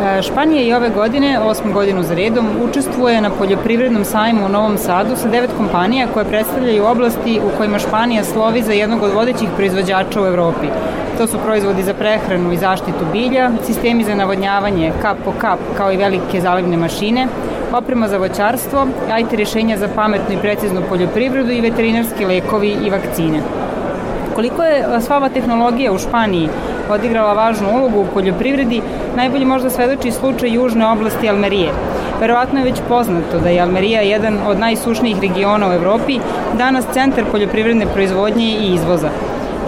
[0.01, 4.77] E, Španija i ove godine, osmu godinu za redom, učestvuje na poljoprivrednom sajmu u Novom
[4.77, 9.49] Sadu sa devet kompanija koje predstavljaju oblasti u kojima Španija slovi za jednog od vodećih
[9.55, 10.67] proizvođača u Evropi.
[11.17, 15.91] To su proizvodi za prehranu i zaštitu bilja, sistemi za navodnjavanje kap po kap kao
[15.91, 17.27] i velike zalivne mašine,
[17.73, 18.87] oprema za voćarstvo,
[19.21, 23.41] IT rješenja za pametnu i preciznu poljoprivredu i veterinarski lekovi i vakcine.
[24.35, 26.49] Koliko je sva ova tehnologija u Španiji
[26.89, 28.81] odigrala važnu ulogu u poljoprivredi,
[29.15, 31.69] najbolje možda svedoči slučaj južne oblasti Almerije.
[32.19, 36.19] Verovatno je već poznato da je Almerija jedan od najsušnijih regiona u Evropi,
[36.57, 39.09] danas centar poljoprivredne proizvodnje i izvoza.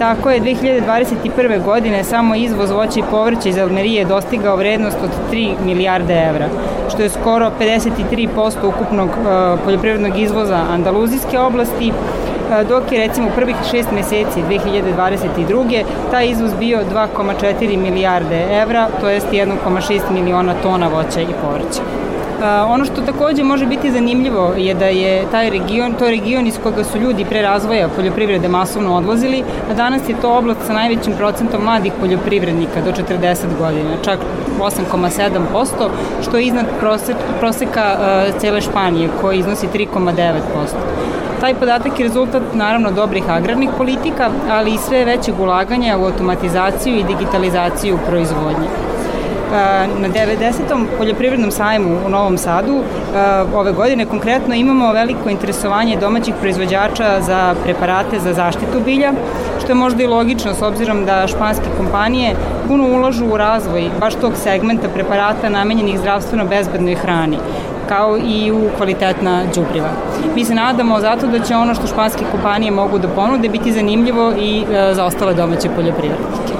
[0.01, 1.63] Tako je 2021.
[1.63, 6.47] godine samo izvoz voća i povrća iz Almerije dostigao vrednost od 3 milijarde evra,
[6.93, 8.27] što je skoro 53%
[8.63, 11.91] ukupnog uh, poljoprivrednog izvoza Andaluzijske oblasti,
[12.69, 15.83] dok je recimo u prvih šest meseci 2022.
[16.11, 21.81] taj izvoz bio 2,4 milijarde evra, to jest 1,6 miliona tona voća i povrća.
[22.67, 26.83] Ono što takođe može biti zanimljivo je da je taj region, to region iz koga
[26.83, 31.63] su ljudi pre razvoja poljoprivrede masovno odlazili, a danas je to oblast sa najvećim procentom
[31.63, 34.19] mladih poljoprivrednika do 40 godina, čak
[34.59, 35.89] 8,7%,
[36.21, 36.65] što je iznad
[37.39, 37.97] proseka
[38.39, 40.31] cele Španije koji iznosi 3,9%.
[41.41, 46.95] Taj podatak je rezultat naravno dobrih agrarnih politika, ali i sve većeg ulaganja u automatizaciju
[46.95, 48.90] i digitalizaciju proizvodnje.
[49.51, 50.85] Na 90.
[50.97, 52.83] poljoprivrednom sajmu u Novom Sadu
[53.55, 59.11] ove godine konkretno imamo veliko interesovanje domaćih proizvođača za preparate za zaštitu bilja,
[59.59, 62.35] što je možda i logično s obzirom da španske kompanije
[62.67, 67.37] puno ulažu u razvoj baš tog segmenta preparata namenjenih zdravstveno bezbednoj hrani
[67.89, 69.89] kao i u kvalitetna đubriva.
[70.35, 74.33] Mi se nadamo zato da će ono što španske kompanije mogu da ponude biti zanimljivo
[74.39, 76.50] i e, za ostale domaće poljoprivrednike.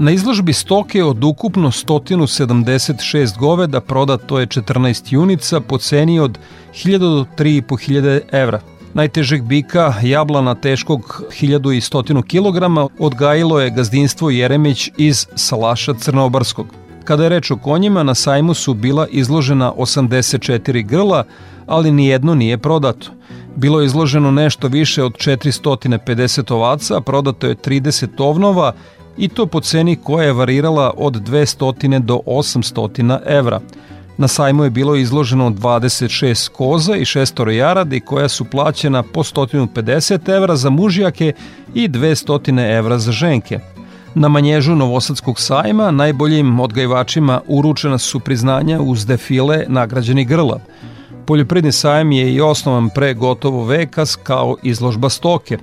[0.00, 6.38] Na izložbi stoke od ukupno 176 goveda prodato je 14 junica po ceni od
[6.72, 8.60] 1000 do 3500 evra.
[8.94, 16.66] Najtežeg bika, jablana teškog 1100 kg, odgajilo je gazdinstvo Jeremić iz Salaša Crnobarskog.
[17.04, 21.24] Kada je reč o konjima, na sajmu su bila izložena 84 grla,
[21.66, 23.10] ali nijedno nije prodato.
[23.56, 28.72] Bilo je izloženo nešto više od 450 ovaca, prodato je 30 ovnova
[29.18, 33.60] i to po ceni koja je varirala od 200 do 800 evra.
[34.16, 40.36] Na sajmu je bilo izloženo 26 koza i šestoro jaradi koja su plaćena po 150
[40.36, 41.32] evra za mužjake
[41.74, 43.60] i 200 evra za ženke.
[44.14, 50.60] Na manježu Novosadskog sajma najboljim odgajivačima uručena su priznanja uz defile nagrađeni grla.
[51.26, 55.58] Poljoprivredni sajam je i osnovan pre gotovo veka kao izložba stoke.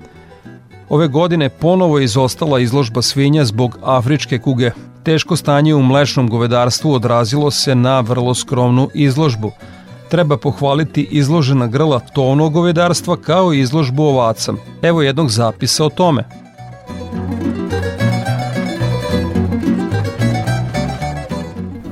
[0.90, 4.72] Ove godine ponovo je izostala izložba svinja zbog afričke kuge.
[5.04, 9.52] Teško stanje u mlečnom govedarstvu odrazilo se na vrlo skromnu izložbu.
[10.10, 14.54] Treba pohvaliti izložena grla tovnog govedarstva kao i izložbu ovaca.
[14.82, 16.24] Evo jednog zapisa o tome.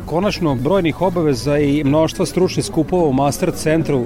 [0.05, 4.05] Konačno, brojnih obaveza i mnoštva stručnih skupova u Master centru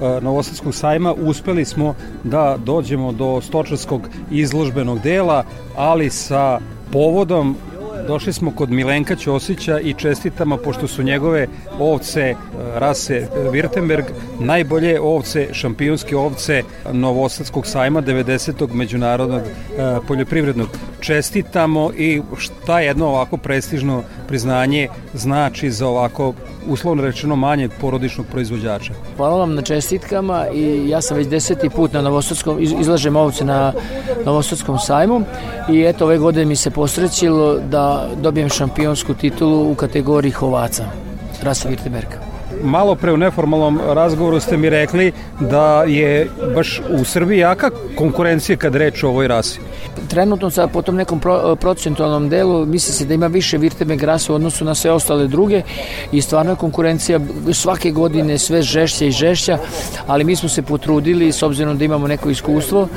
[0.00, 1.94] Novosadskog sajma uspeli smo
[2.24, 5.44] da dođemo do stočarskog izložbenog dela,
[5.76, 6.60] ali sa
[6.92, 7.56] povodom
[8.08, 11.46] Došli smo kod Milenka Ćosića i čestitama pošto su njegove
[11.78, 12.34] ovce e,
[12.74, 14.04] rase Wirtenberg
[14.40, 18.72] najbolje ovce, šampionske ovce Novosadskog sajma 90.
[18.72, 19.46] međunarodnog e,
[20.06, 20.68] poljoprivrednog.
[21.00, 26.34] Čestitamo i šta jedno ovako prestižno priznanje znači za ovako
[26.68, 28.92] uslovno rečeno manje porodičnog proizvođača.
[29.16, 33.72] Hvala vam na čestitkama i ja sam već deseti put na Novosadskom, izlažem ovce na
[34.24, 35.22] Novosadskom sajmu
[35.70, 40.84] i eto ove godine mi se posrećilo da dobijem šampionsku titulu u kategoriji hovaca,
[41.42, 47.38] rasa Wirteberga malo pre u neformalnom razgovoru ste mi rekli da je baš u Srbiji
[47.38, 49.60] jaka konkurencija kad reč o ovoj rasi.
[50.08, 54.32] Trenutno sa po tom nekom pro, procentualnom delu misli se da ima više Virtebeg rase
[54.32, 55.62] u odnosu na sve ostale druge
[56.12, 57.20] i stvarno je konkurencija
[57.52, 59.58] svake godine sve žešća i žešća,
[60.06, 62.88] ali mi smo se potrudili s obzirom da imamo neko iskustvo,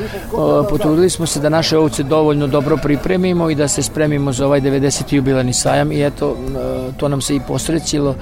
[0.69, 4.61] potrudili smo se da naše ovce dovoljno dobro pripremimo i da se spremimo za ovaj
[4.61, 5.13] 90.
[5.15, 6.37] jubilani sajam i eto
[6.97, 8.15] to nam se i posrećilo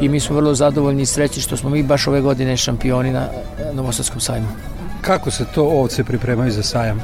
[0.00, 3.12] i mi smo vrlo zadovoljni zadovoljni i srećni što smo mi baš ove godine šampioni
[3.12, 3.28] na
[3.72, 4.48] Novosadskom sajmu.
[5.00, 7.00] Kako se to ovce pripremaju za sajam?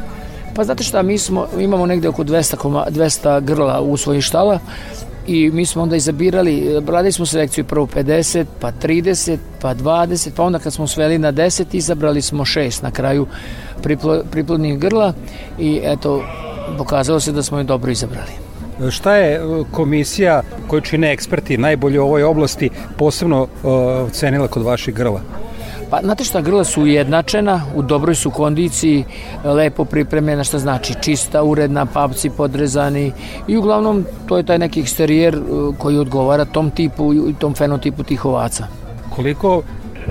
[0.55, 4.59] Pa znate šta, mi smo, imamo negde oko 200, koma, 200 grla u svojih štala
[5.27, 10.43] i mi smo onda izabirali, radili smo selekciju prvo 50, pa 30, pa 20, pa
[10.43, 13.27] onda kad smo sveli na 10, izabrali smo 6 na kraju
[13.83, 15.13] priplo, priplodnih grla
[15.59, 16.23] i eto,
[16.79, 18.50] pokazalo se da smo je dobro izabrali.
[18.91, 24.63] Šta je e, komisija koju čine eksperti najbolje u ovoj oblasti posebno uh, cenila kod
[24.63, 25.21] vaših grla?
[25.91, 29.05] Pa, znate šta, grla su ujednačena, u dobroj su kondiciji,
[29.45, 33.13] lepo pripremljena, šta znači čista, uredna, papci podrezani
[33.49, 35.39] i uglavnom to je taj neki eksterijer e,
[35.79, 38.67] koji odgovara tom tipu i tom fenotipu tih ovaca.
[39.17, 39.63] Koliko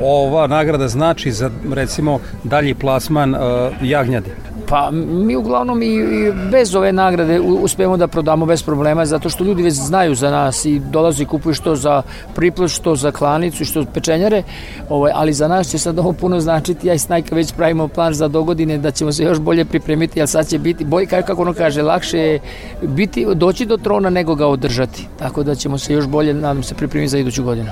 [0.01, 3.39] ova nagrada znači za recimo dalji plasman uh,
[3.81, 4.29] jagnjadi?
[4.69, 9.43] Pa mi uglavnom i, i bez ove nagrade uspemo da prodamo bez problema zato što
[9.43, 12.01] ljudi već znaju za nas i dolaze i kupuju što za
[12.35, 14.43] priplot, što za klanicu, što pečenjare,
[14.89, 18.13] ovaj, ali za nas će sad ovo puno značiti, ja i Snajka već pravimo plan
[18.13, 21.53] za dogodine da ćemo se još bolje pripremiti, jer sad će biti, bolje, kako ono
[21.53, 22.39] kaže, lakše je
[22.81, 26.75] biti, doći do trona nego ga održati, tako da ćemo se još bolje, nadam se,
[26.75, 27.71] pripremiti za iduću godinu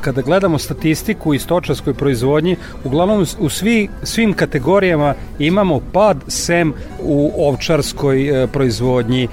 [0.00, 6.72] kada gledamo statistiku i stočarskoj proizvodnji, uglavnom u svi, svim kategorijama imamo pad sem
[7.02, 9.24] u ovčarskoj e, proizvodnji.
[9.24, 9.28] E,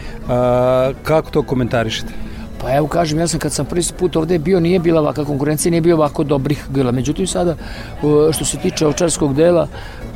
[1.03, 2.32] kako to komentarišete?
[2.63, 5.71] Pa evo kažem, ja sam kad sam prvi put ovde bio, nije bila ovaka konkurencija,
[5.71, 6.91] nije bio ovako dobrih grla.
[6.91, 7.55] Međutim, sada,
[8.31, 9.67] što se tiče ovčarskog dela,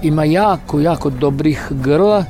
[0.01, 2.25] ima jako, jako dobrih grla.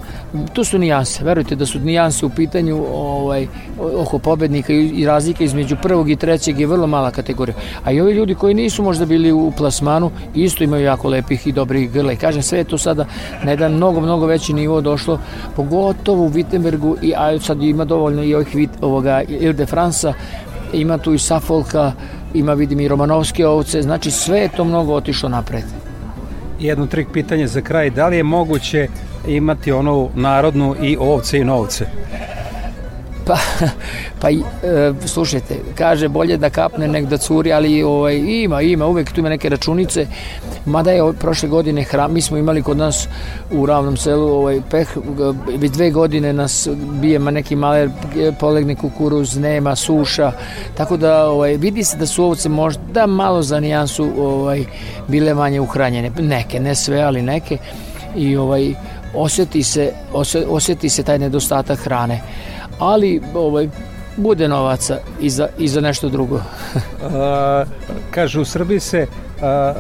[0.54, 1.24] To su nijanse.
[1.24, 3.48] Verujte da su nijanse u pitanju ovaj,
[3.98, 7.56] oko pobednika i razlika između prvog i trećeg je vrlo mala kategorija.
[7.84, 11.52] A i ovi ljudi koji nisu možda bili u plasmanu isto imaju jako lepih i
[11.52, 12.12] dobrih grla.
[12.12, 13.06] I kažem, sve je to sada
[13.44, 15.20] na jedan mnogo, mnogo veći nivo došlo,
[15.56, 19.66] pogotovo u Wittenbergu i a sad ima dovoljno i ovih ovoga Ile de
[20.14, 20.38] Fransa,
[20.74, 21.92] ima tu i Safolka,
[22.34, 25.64] ima vidim i Romanovske ovce, znači sve je to mnogo otišlo napred
[26.60, 28.88] jedno trik pitanje za kraj, da li je moguće
[29.28, 31.86] imati onu narodnu i ovce i novce?
[33.28, 33.38] Pa,
[34.22, 34.38] pa e,
[35.06, 39.30] slušajte, kaže bolje da kapne nek da curi, ali ovaj, ima, ima, uvek tu ima
[39.30, 40.08] neke računice,
[40.66, 43.08] mada je prošle godine hram, mi smo imali kod nas
[43.52, 44.88] u ravnom selu ovaj, peh,
[45.58, 46.70] već dve godine nas
[47.02, 47.90] bijema neki maler,
[48.40, 50.32] polegne kukuruz, nema, suša,
[50.78, 54.66] tako da ovaj, vidi se da su ovce možda malo za nijansu ovaj,
[55.08, 57.58] bile manje uhranjene, neke, ne sve, ali neke,
[58.16, 58.74] i ovaj,
[59.16, 59.92] osjeti se,
[60.50, 62.22] osjeti se taj nedostatak hrane
[62.80, 63.70] ali ovaj,
[64.18, 66.40] bude novaca i za, i za nešto drugo.
[67.04, 67.66] a,
[68.12, 69.08] kaže, u Srbiji se
[69.42, 69.74] a, a,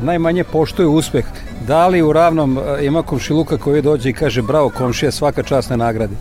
[0.00, 1.24] najmanje poštuje uspeh.
[1.66, 5.76] Da li u ravnom ima komšiluka koji dođe i kaže bravo komšija svaka čast na
[5.76, 6.14] nagradi?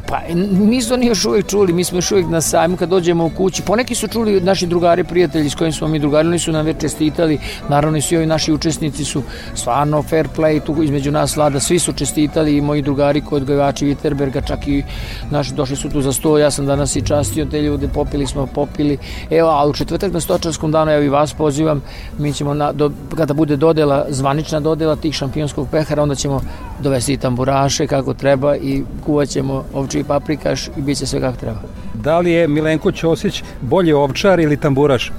[0.00, 0.20] Pa,
[0.52, 3.62] nisu oni još uvijek čuli, mi smo još uvijek na sajmu kad dođemo u kući.
[3.62, 6.80] Poneki su čuli naši drugari, prijatelji s kojim smo mi drugari, oni su nam već
[6.80, 7.38] čestitali.
[7.68, 9.22] Naravno i svi ovi naši učesnici su
[9.54, 11.60] stvarno fair play tu između nas vlada.
[11.60, 14.82] Svi su čestitali i moji drugari kod odgajivači Viterberga, čak i
[15.30, 16.38] naši došli su tu za sto.
[16.38, 18.98] Ja sam danas i častio te ljude, popili smo, popili.
[19.30, 21.82] Evo, a u četvrtak na stočarskom danu, evo i vas pozivam,
[22.18, 26.40] mi ćemo, na, do, kada bude dodela, zvanična dodela tih šampionskog pehara, onda ćemo
[26.80, 31.60] dovesti tamburaše kako treba i kuvat ćemo ovči paprikaš i bit će sve kako treba.
[31.94, 35.12] Da li je Milenko Ćosić bolji ovčar ili tamburaš?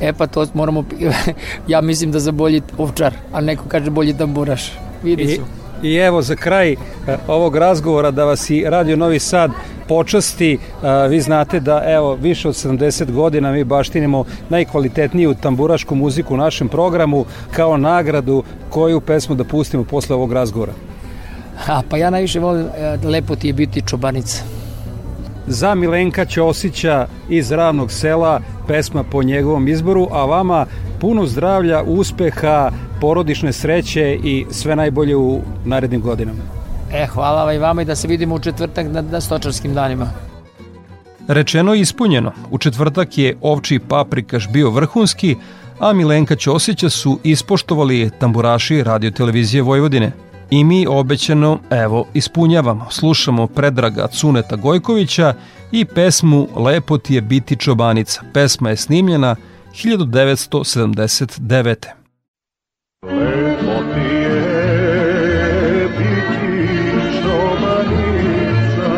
[0.00, 0.84] E pa to moramo,
[1.72, 4.72] ja mislim da za bolji ovčar, a neko kaže bolji tamburaš.
[5.02, 5.40] Vidi I,
[5.88, 6.76] I evo za kraj e,
[7.28, 9.50] ovog razgovora da vas i Radio Novi Sad
[9.88, 10.52] počasti.
[10.52, 16.36] E, vi znate da evo više od 70 godina mi baštinimo najkvalitetniju tamburašku muziku u
[16.36, 20.72] našem programu kao nagradu koju pesmu da pustimo posle ovog razgovora.
[21.68, 24.42] A, pa ja najviše volim, e, lepo ti je biti čobanica.
[25.46, 30.66] Za Milenka Ćosića iz Ravnog sela, pesma po njegovom izboru, a vama
[31.00, 36.38] puno zdravlja, uspeha, porodične sreće i sve najbolje u narednim godinama.
[36.92, 40.10] E, hvala i vama i da se vidimo u četvrtak na, na stočarskim danima.
[41.28, 42.32] Rečeno i ispunjeno.
[42.50, 45.36] U četvrtak je ovči paprikaš bio vrhunski,
[45.78, 50.12] a Milenka Ćosića su ispoštovali tamburaši radio televizije Vojvodine–
[50.50, 52.86] I mi obećano, evo, ispunjavamo.
[52.90, 55.34] Slušamo Predraga Cuneta Gojkovića
[55.72, 58.22] i pesmu Lepo ti je biti čobanica.
[58.32, 59.36] Pesma je snimljena
[59.72, 61.86] 1979.
[63.02, 66.62] Lepo ti je biti
[67.22, 68.94] čobanica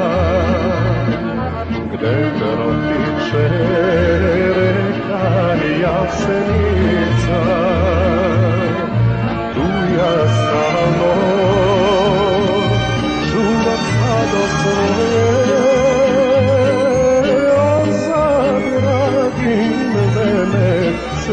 [1.92, 3.48] Gde protiče
[4.54, 6.45] reka Jasenica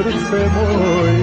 [0.05, 1.22] It's a boy.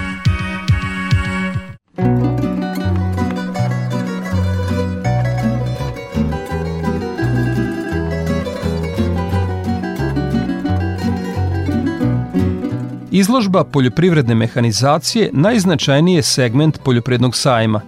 [13.13, 17.81] Izložba poljoprivredne mehanizacije najznačajniji je segment poljoprivrednog sajma.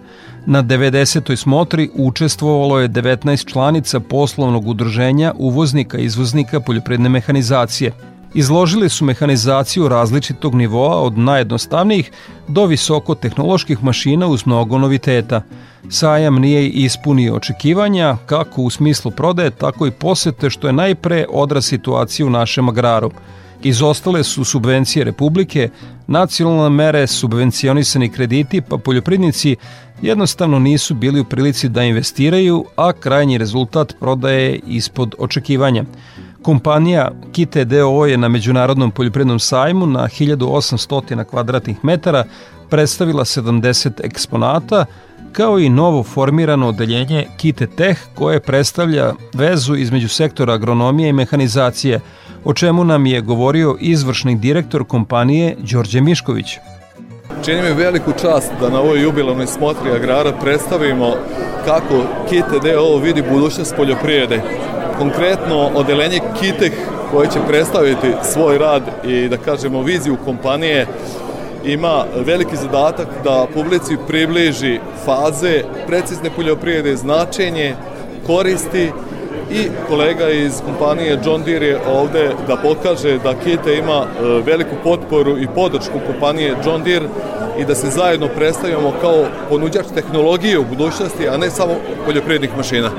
[0.45, 1.35] Na 90.
[1.35, 7.91] smotri učestvovalo je 19 članica poslovnog udruženja uvoznika i izvoznika poljoprivredne mehanizacije.
[8.33, 12.11] Izložili su mehanizaciju različitog nivoa od najjednostavnijih
[12.47, 15.41] do visoko tehnoloških mašina uz mnogo noviteta.
[15.89, 21.65] Sajam nije ispunio očekivanja kako u smislu prodaje, tako i posete što je najpre odraz
[21.65, 23.11] situacije u našem agraru–
[23.63, 25.69] Izostale su subvencije Republike,
[26.07, 29.55] nacionalne mere, subvencionisani krediti, pa poljoprivrednici
[30.01, 35.83] jednostavno nisu bili u prilici da investiraju, a krajnji rezultat prodaje ispod očekivanja.
[36.41, 42.23] Kompanija Kite DO je na Međunarodnom poljoprivrednom sajmu na 1800 kvadratnih metara
[42.69, 44.85] predstavila 70 eksponata,
[45.31, 51.99] kao i novo formirano odeljenje Kite Tech koje predstavlja vezu između sektora agronomije i mehanizacije–
[52.45, 56.57] o čemu nam je govorio izvršni direktor kompanije Đorđe Mišković.
[57.45, 61.13] Čini mi veliku čast da na ovoj jubilarnoj smotri agrara predstavimo
[61.65, 64.41] kako Kite DO vidi budućnost poljoprivrede.
[64.97, 66.73] Konkretno, odelenje Kiteh
[67.11, 70.87] koje će predstaviti svoj rad i da kažemo viziju kompanije
[71.65, 77.75] ima veliki zadatak da publici približi faze precizne poljoprivrede, značenje,
[78.27, 78.91] koristi
[79.51, 84.75] i kolega iz kompanije John Deere je ovde da pokaže da Kite ima e, veliku
[84.83, 87.05] potporu i podršku kompanije John Deere
[87.59, 91.73] i da se zajedno predstavljamo kao ponuđač tehnologije u budućnosti, a ne samo
[92.05, 92.89] poljoprivrednih mašina.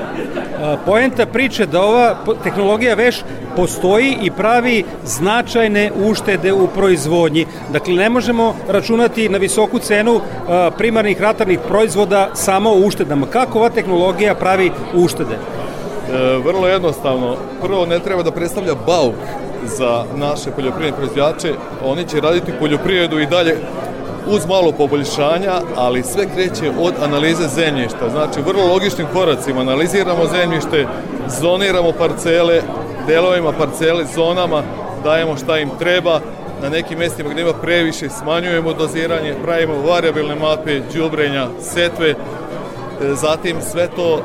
[0.85, 3.15] Poenta priče da ova tehnologija veš
[3.55, 7.45] postoji i pravi značajne uštede u proizvodnji.
[7.73, 10.21] Dakle, ne možemo računati na visoku cenu
[10.77, 13.25] primarnih ratarnih proizvoda samo uštedama.
[13.25, 15.37] Kako ova tehnologija pravi uštede?
[16.13, 17.35] E, vrlo jednostavno.
[17.61, 19.15] Prvo, ne treba da predstavlja bauk
[19.77, 21.53] za naše poljoprivredne proizvođače.
[21.85, 23.57] Oni će raditi poljoprivredu i dalje
[24.27, 28.09] uz malo poboljšanja, ali sve kreće od analize zemljišta.
[28.09, 30.87] Znači, vrlo logičnim koracima analiziramo zemljište,
[31.41, 32.61] zoniramo parcele,
[33.07, 34.63] delovima parcele, zonama,
[35.03, 36.19] dajemo šta im treba,
[36.61, 42.15] na nekim mestima gde ima previše smanjujemo doziranje, pravimo variabilne mape, džubrenja, setve,
[43.15, 44.21] zatim sve to e,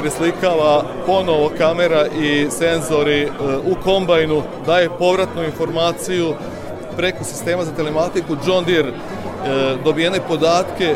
[0.00, 3.28] preslikava ponovo kamera i senzori e,
[3.66, 6.34] u kombajnu, daje povratnu informaciju
[6.96, 8.92] preko sistema za telematiku John Deere
[9.84, 10.94] dobijene podatke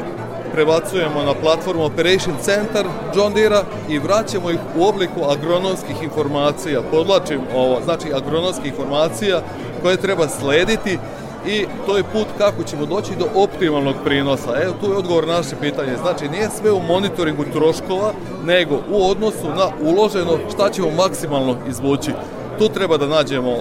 [0.52, 6.82] prebacujemo na platformu Operation Center John Deere i vraćamo ih u obliku agronomskih informacija.
[6.90, 9.42] Podlačim ovo, znači agronomskih informacija
[9.82, 10.98] koje treba slediti
[11.46, 14.62] i to je put kako ćemo doći do optimalnog prinosa.
[14.62, 15.96] Evo, tu je odgovor na naše pitanje.
[15.96, 18.12] Znači, nije sve u monitoringu troškova,
[18.44, 22.10] nego u odnosu na uloženo šta ćemo maksimalno izvući.
[22.58, 23.60] Tu treba da nađemo e,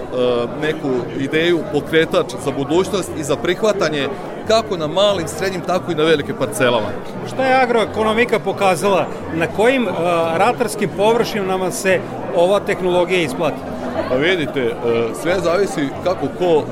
[0.62, 4.08] neku ideju, pokretač za budućnost i za prihvatanje
[4.48, 6.88] kako na malim, srednjim, tako i na velike parcelama.
[7.28, 9.06] Šta je agroekonomika pokazala?
[9.34, 9.94] Na kojim uh,
[10.36, 12.00] ratarskim površinama se
[12.36, 13.77] ova tehnologija isplati?
[14.08, 14.74] Pa vidite, e,
[15.22, 16.62] sve zavisi kako ko e,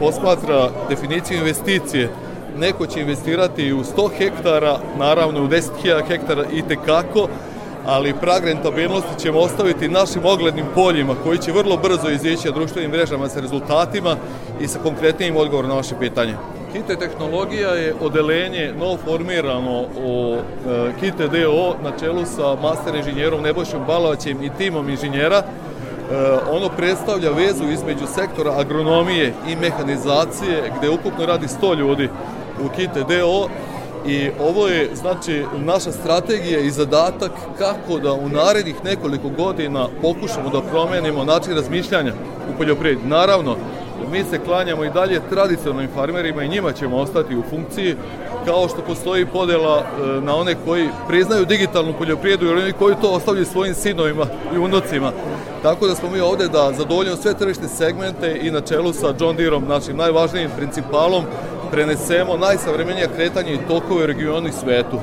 [0.00, 2.10] posmatra definiciju investicije.
[2.58, 7.28] Neko će investirati u 100 hektara, naravno u 10.000 hektara i tekako,
[7.86, 12.90] ali prag rentabilnosti ćemo ostaviti našim oglednim poljima koji će vrlo brzo izići na društvenim
[12.90, 14.16] mrežama sa rezultatima
[14.60, 16.34] i sa konkretnim odgovorom na vaše pitanje.
[16.72, 19.86] Kite tehnologija je odelenje novo formirano e,
[21.00, 25.42] Kite DO na čelu sa master inženjerom Nebojšom Balovaćem i timom inženjera
[26.50, 32.08] ono predstavlja vezu između sektora agronomije i mehanizacije, gde ukupno radi 100 ljudi
[32.64, 33.48] u Kite DO
[34.06, 40.50] i ovo je znači naša strategija i zadatak kako da u narednih nekoliko godina pokušamo
[40.50, 42.12] da promenimo način razmišljanja
[42.54, 43.08] u poljoprivredi.
[43.08, 43.56] Naravno,
[44.10, 47.96] mi se klanjamo i dalje tradicionalnim farmerima i njima ćemo ostati u funkciji,
[48.44, 53.10] kao što postoji podela e, na one koji priznaju digitalnu poljoprivredu i oni koji to
[53.10, 55.12] ostavljaju svojim sinovima i unocima.
[55.62, 59.36] Tako da smo mi ovde da zadovoljimo sve tržišne segmente i na čelu sa John
[59.36, 61.24] Deerom, našim najvažnijim principalom,
[61.70, 64.98] prenesemo najsavremenija kretanje i tokove u regionu i svetu.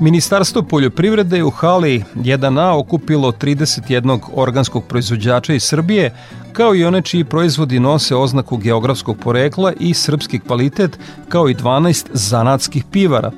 [0.00, 6.14] Ministarstvo poljoprivrede je u hali 1A okupilo 31 organskog proizvođača iz Srbije,
[6.52, 12.06] kao i one čiji proizvodi nose oznaku geografskog porekla i srpski kvalitet, kao i 12
[12.12, 13.30] zanatskih pivara.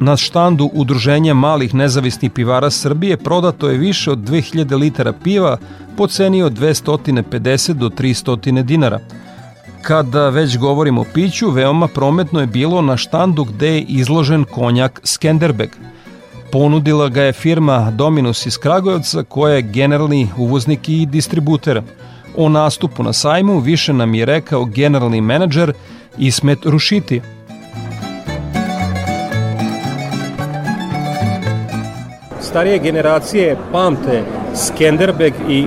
[0.00, 5.58] Na štandu Udruženja malih nezavisnih pivara Srbije prodato je više od 2000 litara piva
[5.96, 9.00] po ceni od 250 do 300 dinara–
[9.86, 15.00] Kada već govorimo o piću, veoma prometno je bilo na štandu gde je izložen konjak
[15.04, 15.70] Skenderbeg.
[16.52, 21.82] Ponudila ga je firma Dominus iz Kragujevca koja je generalni uvoznik i distributer.
[22.36, 25.72] O nastupu na sajmu više nam je rekao generalni menadžer
[26.18, 27.20] Ismet Rušiti.
[32.54, 34.22] starije generacije pamte
[34.54, 35.66] Skenderbeg i e,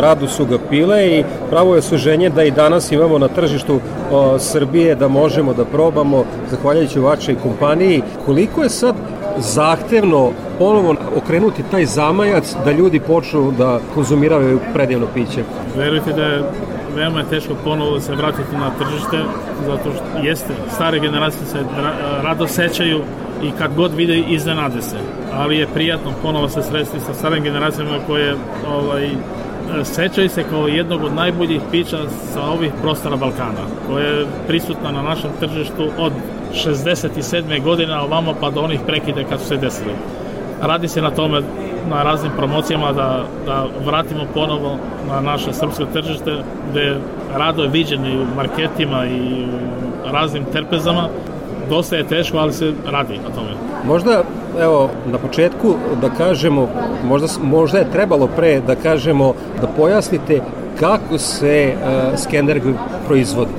[0.00, 3.80] radu su ga pile i pravo je suženje da i danas imamo na tržištu
[4.38, 8.02] Srbije da možemo da probamo zahvaljujući vašoj kompaniji.
[8.26, 8.94] Koliko je sad
[9.38, 15.42] zahtevno ponovo okrenuti taj zamajac da ljudi počnu da konzumiraju predivno piće?
[15.76, 16.42] Verujte da je
[16.96, 19.18] veoma teško ponovo da se vratiti na tržište,
[19.66, 21.58] zato što jeste, stare generacije se
[22.22, 23.00] rado sećaju
[23.42, 24.96] i kad god vide iznenade se.
[25.32, 28.34] Ali je prijatno ponovo se sresti sa starim generacijama koje
[28.68, 29.10] ovaj,
[29.84, 31.98] sećaju se kao jednog od najboljih pića
[32.32, 36.12] sa ovih prostora Balkana, koja je prisutna na našem tržištu od
[36.54, 37.62] 67.
[37.62, 39.92] godina ovamo pa do onih prekide kad su se desili.
[40.62, 41.42] Radi se na tome
[41.90, 44.76] na raznim promocijama da, da vratimo ponovo
[45.08, 46.36] na naše srpsko tržište
[46.70, 46.96] gde
[47.34, 51.08] rado je viđen i u marketima i u raznim terpezama
[51.68, 53.48] dosta je teško, ali se radi na tome.
[53.86, 54.22] Možda,
[54.60, 56.68] evo, na početku da kažemo,
[57.04, 60.40] možda, možda je trebalo pre da kažemo, da pojasnite
[60.80, 63.50] kako se uh, Skenderberg proizvodi.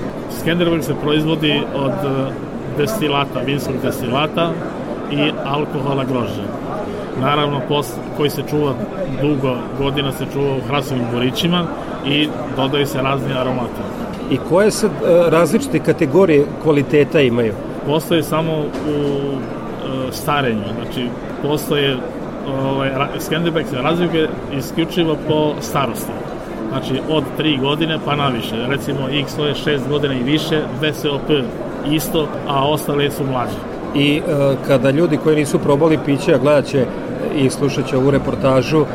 [0.42, 2.28] Skenderberg se proizvodi od uh,
[2.78, 4.52] destilata, vinskog destilata
[5.12, 6.44] i alkohola grožđa.
[7.22, 8.74] Naravno, post, koji se čuva
[9.22, 11.66] dugo godina, se čuva u hrasovim borićima
[12.08, 13.82] i dodaju se razni aromati.
[14.32, 17.54] I koje sad uh, različite kategorije kvaliteta imaju?
[17.90, 21.08] Postoje samo u e, starenju, znači
[21.42, 21.98] postoje
[22.64, 26.12] ovaj, Skenderbeg se razlikuje isključivo po starosti.
[26.70, 28.56] Znači od 3 godine pa naviše.
[28.68, 31.30] Recimo X to je 6 godina i više, VSOP
[31.92, 33.58] isto, a ostale su mlađe.
[33.96, 36.86] I e, kada ljudi koji nisu probali piće, a gledat će
[37.36, 38.86] i slušat će ovu reportažu,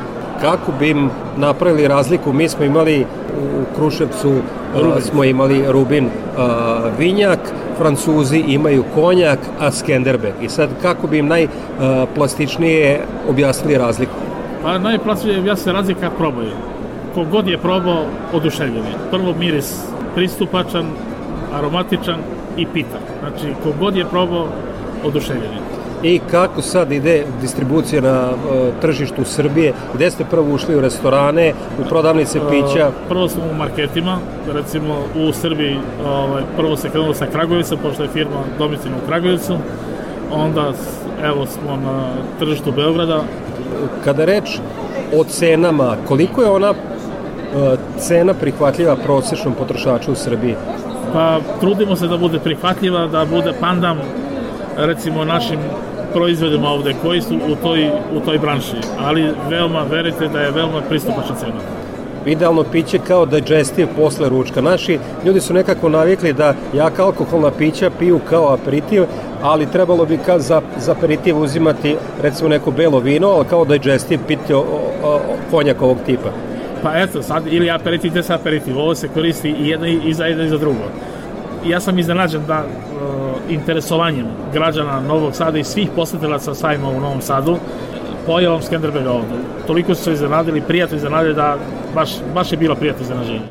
[0.40, 2.32] kako bi im napravili razliku?
[2.32, 3.06] Mi smo imali
[3.40, 4.32] u Kruševcu,
[4.74, 5.02] Rubin.
[5.02, 6.08] smo imali Rubin
[6.38, 7.38] a, vinjak,
[7.78, 10.32] Francuzi imaju konjak, a Skenderbeg.
[10.42, 14.12] I sad kako bi im najplastičnije objasnili razliku?
[14.62, 16.52] Pa najplastičnije objasnili razliku kad probaju.
[17.14, 19.10] Kogod je probao, oduševljen je.
[19.10, 19.74] Prvo miris
[20.14, 20.86] pristupačan,
[21.54, 22.20] aromatičan
[22.56, 23.02] i pitak.
[23.20, 24.46] Znači, kogod je probao,
[25.04, 25.73] oduševljen je.
[26.04, 29.72] I kako sad ide distribucija na uh, tržištu Srbije?
[29.94, 32.88] Gde ste prvo ušli u restorane, u prodavnice pića?
[32.88, 34.18] Uh, prvo smo u marketima,
[34.52, 35.76] recimo u Srbiji
[36.06, 39.56] ovaj, prvo se krenulo sa Kragujevicom, pošto je firma domicilna u Kragujevcu,
[40.32, 40.72] onda
[41.22, 42.04] evo smo na
[42.38, 43.20] tržištu Beograda.
[44.04, 44.58] Kada reč
[45.16, 46.76] o cenama, koliko je ona uh,
[47.98, 50.54] cena prihvatljiva prosečnom potrošaču u Srbiji?
[51.12, 53.98] Pa trudimo se da bude prihvatljiva, da bude pandam
[54.76, 55.58] recimo našim
[56.14, 60.80] proizvodima ovde koji su u toj, u toj branši, ali veoma, verite da je veoma
[60.88, 61.60] pristupačna cena
[62.26, 64.60] idealno piće kao digestiv posle ručka.
[64.60, 69.02] Naši ljudi su nekako navikli da jaka alkoholna pića piju kao aperitiv,
[69.42, 74.20] ali trebalo bi kao za, za aperitiv uzimati recimo neko belo vino, ali kao digestiv
[74.28, 74.62] piti o, o,
[75.04, 76.30] o, konjak ovog tipa.
[76.82, 80.24] Pa eto, sad ili aperitiv, gde se aperitiv, ovo se koristi i jedno i za
[80.24, 80.84] jedno i za drugo.
[81.66, 82.64] Ja sam iznenađen da
[83.48, 87.56] interesovanjem građana Novog Sada i svih posetilaca sajma u Novom Sadu
[88.26, 89.34] pojavom Skenderbega ovde.
[89.66, 91.56] Toliko su se iznenadili, prijatno iznenadili da
[91.94, 93.46] baš, baš je bilo prijatno iznenađenje.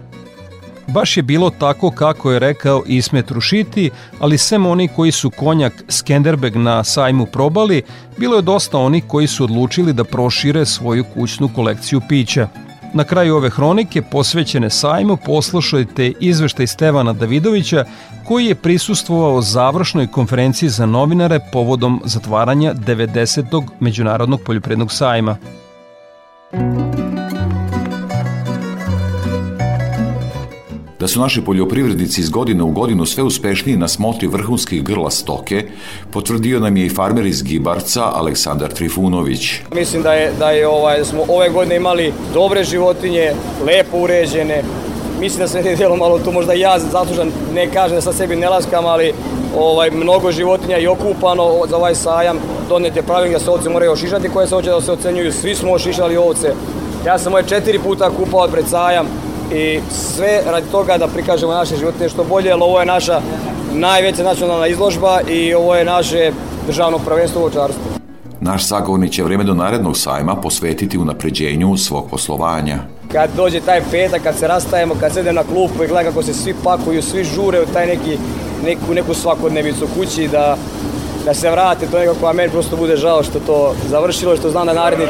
[0.87, 3.89] Baš je bilo tako kako je rekao Ismet Rušiti,
[4.19, 7.81] ali sem oni koji su konjak Skenderbeg na sajmu probali,
[8.17, 12.47] bilo je dosta oni koji su odlučili da prošire svoju kućnu kolekciju pića.
[12.93, 17.85] Na kraju ove hronike posvećene sajmu poslušajte izveštaj Stevana Davidovića
[18.25, 23.63] koji je prisustvovao završnoj konferenciji za novinare povodom zatvaranja 90.
[23.79, 25.37] Međunarodnog poljoprednog sajma.
[31.03, 35.65] Da su naši poljoprivrednici iz godine u godinu sve uspešniji na smotri vrhunskih grla stoke,
[36.11, 39.51] potvrdio nam je i farmer iz Gibarca Aleksandar Trifunović.
[39.75, 43.31] Mislim da je da je ovaj da smo ove godine imali dobre životinje,
[43.65, 44.63] lepo uređene.
[45.19, 48.49] Mislim da se delo malo tu možda ja zaslužan, ne kažem da sa sebi ne
[48.49, 49.11] laskam, ali
[49.57, 52.37] ovaj mnogo životinja je okupano za ovaj sajam.
[52.69, 55.31] Donete pravilnik da se ovce moraju ošišati koje se hoće da se ocenjuju.
[55.31, 56.53] Svi smo ošišali ovce.
[57.05, 61.77] Ja sam moje četiri puta kupao pred sajam i sve radi toga da prikažemo naše
[61.77, 63.21] životinje što bolje, jer ovo je naša
[63.73, 66.31] najveća nacionalna izložba i ovo je naše
[66.67, 67.83] državno prvenstvo u očarstvu.
[68.41, 72.77] Naš sagovornik će vreme do narednog sajma posvetiti unapređenju svog poslovanja.
[73.11, 76.33] Kad dođe taj petak, kad se rastajemo, kad sedem na klupu i gledam kako se
[76.33, 78.17] svi pakuju, svi žure u taj neki,
[78.65, 80.57] neku, neku svakodnevicu kući, da
[81.25, 84.65] da se vrate, to nekako, a meni prosto bude žao što to završilo, što znam
[84.67, 85.09] da narednih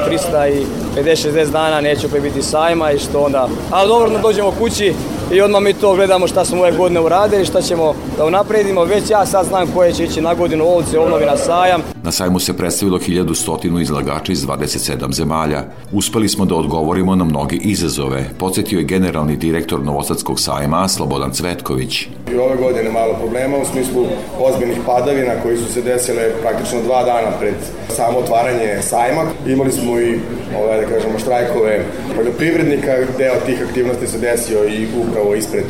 [0.96, 4.94] 350-60 dana neće opet biti sajma i što onda, ali dobro da dođemo kući
[5.34, 8.84] i odmah mi to gledamo šta smo ove godine uradili, šta ćemo da unapredimo.
[8.84, 11.82] Već ja sad znam koje će ići na godinu ovce, obnovi na sajam.
[12.04, 15.64] Na sajmu se predstavilo 1100 izlagača iz 27 zemalja.
[15.92, 22.08] Uspeli smo da odgovorimo na mnoge izazove, podsjetio je generalni direktor Novosadskog sajma Slobodan Cvetković.
[22.34, 24.06] I ove godine malo problema u smislu
[24.40, 27.56] ozbiljnih padavina koji su se desile praktično dva dana pred
[27.96, 29.24] samo otvaranje sajma.
[29.48, 30.20] Imali smo i,
[30.58, 35.64] ovaj, da kažemo, štrajkove poljoprivrednika, deo tih aktivnosti se desio i upravo ispred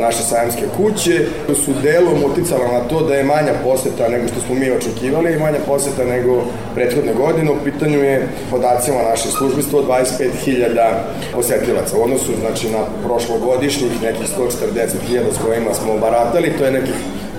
[0.00, 1.26] naše sajamske kuće
[1.64, 5.38] su delom uticala na to da je manja poseta nego što smo mi očekivali i
[5.38, 6.44] manja poseta nego
[6.74, 7.50] prethodne godine.
[7.50, 10.90] U pitanju je podacima naše službe 125.000
[11.34, 11.98] posetilaca.
[11.98, 16.94] U odnosu znači, na prošlogodišnjih nekih 140.000 s kojima smo baratali, to je nekih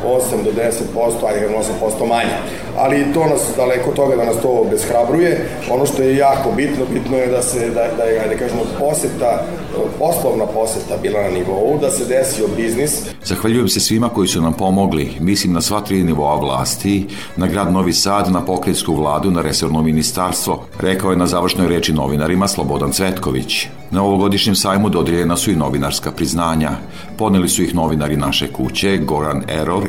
[0.06, 1.48] 8 do 10%, ajde
[1.82, 2.36] 8% manje.
[2.78, 5.50] Ali to nas daleko toga da nas to obeshrabruje.
[5.72, 9.46] Ono što je jako bitno, bitno je da se da da je da kažemo poseta
[10.00, 12.92] poslovna poseta bila na nivou, da se desio biznis.
[13.24, 17.06] Zahvaljujem se svima koji su nam pomogli, mislim na sva tri nivoa vlasti,
[17.38, 21.94] na grad Novi Sad, na pokrajinsku vladu, na resorno ministarstvo, rekao je na završnoj reči
[21.94, 23.68] novinarima Slobodan Cvetković.
[23.92, 26.72] Na ovogodišnjem sajmu dodeljena su i novinarska priznanja.
[27.18, 29.89] Poneli su ih novinari naše kuće, Goran Eror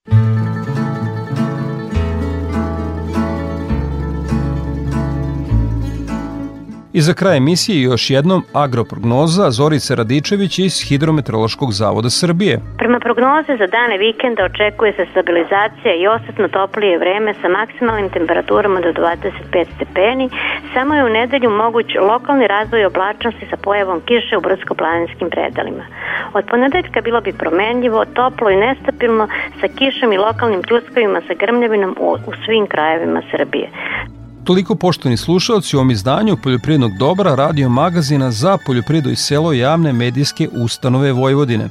[6.93, 12.59] I za kraj emisije još jednom agroprognoza Zorice Radičević iz Hidrometeorološkog zavoda Srbije.
[12.77, 18.79] Prema prognoze za dane vikenda očekuje se stabilizacija i osetno toplije vreme sa maksimalnim temperaturama
[18.81, 20.29] do 25 stepeni.
[20.73, 25.85] Samo je u nedelju moguć lokalni razvoj oblačnosti sa pojavom kiše u brdsko-planinskim predelima.
[26.33, 29.27] Od ponedeljka bilo bi promenljivo, toplo i nestabilno
[29.59, 33.67] sa kišom i lokalnim pljuskovima sa grmljavinom u, u svim krajevima Srbije.
[34.43, 39.93] Toliko poštovni slušalci u ovom izdanju Poljoprivrednog dobra radio magazina za poljoprivredu i selo javne
[39.93, 41.69] medijske ustanove Vojvodine.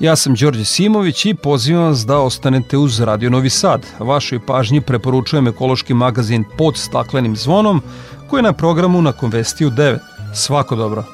[0.00, 3.86] Ja sam Đorđe Simović i pozivam vas da ostanete uz Radio Novi Sad.
[3.98, 7.82] Vašoj pažnji preporučujem ekološki magazin Pod staklenim zvonom
[8.30, 9.98] koji je na programu na Konvestiju 9.
[10.34, 11.04] Svako dobro!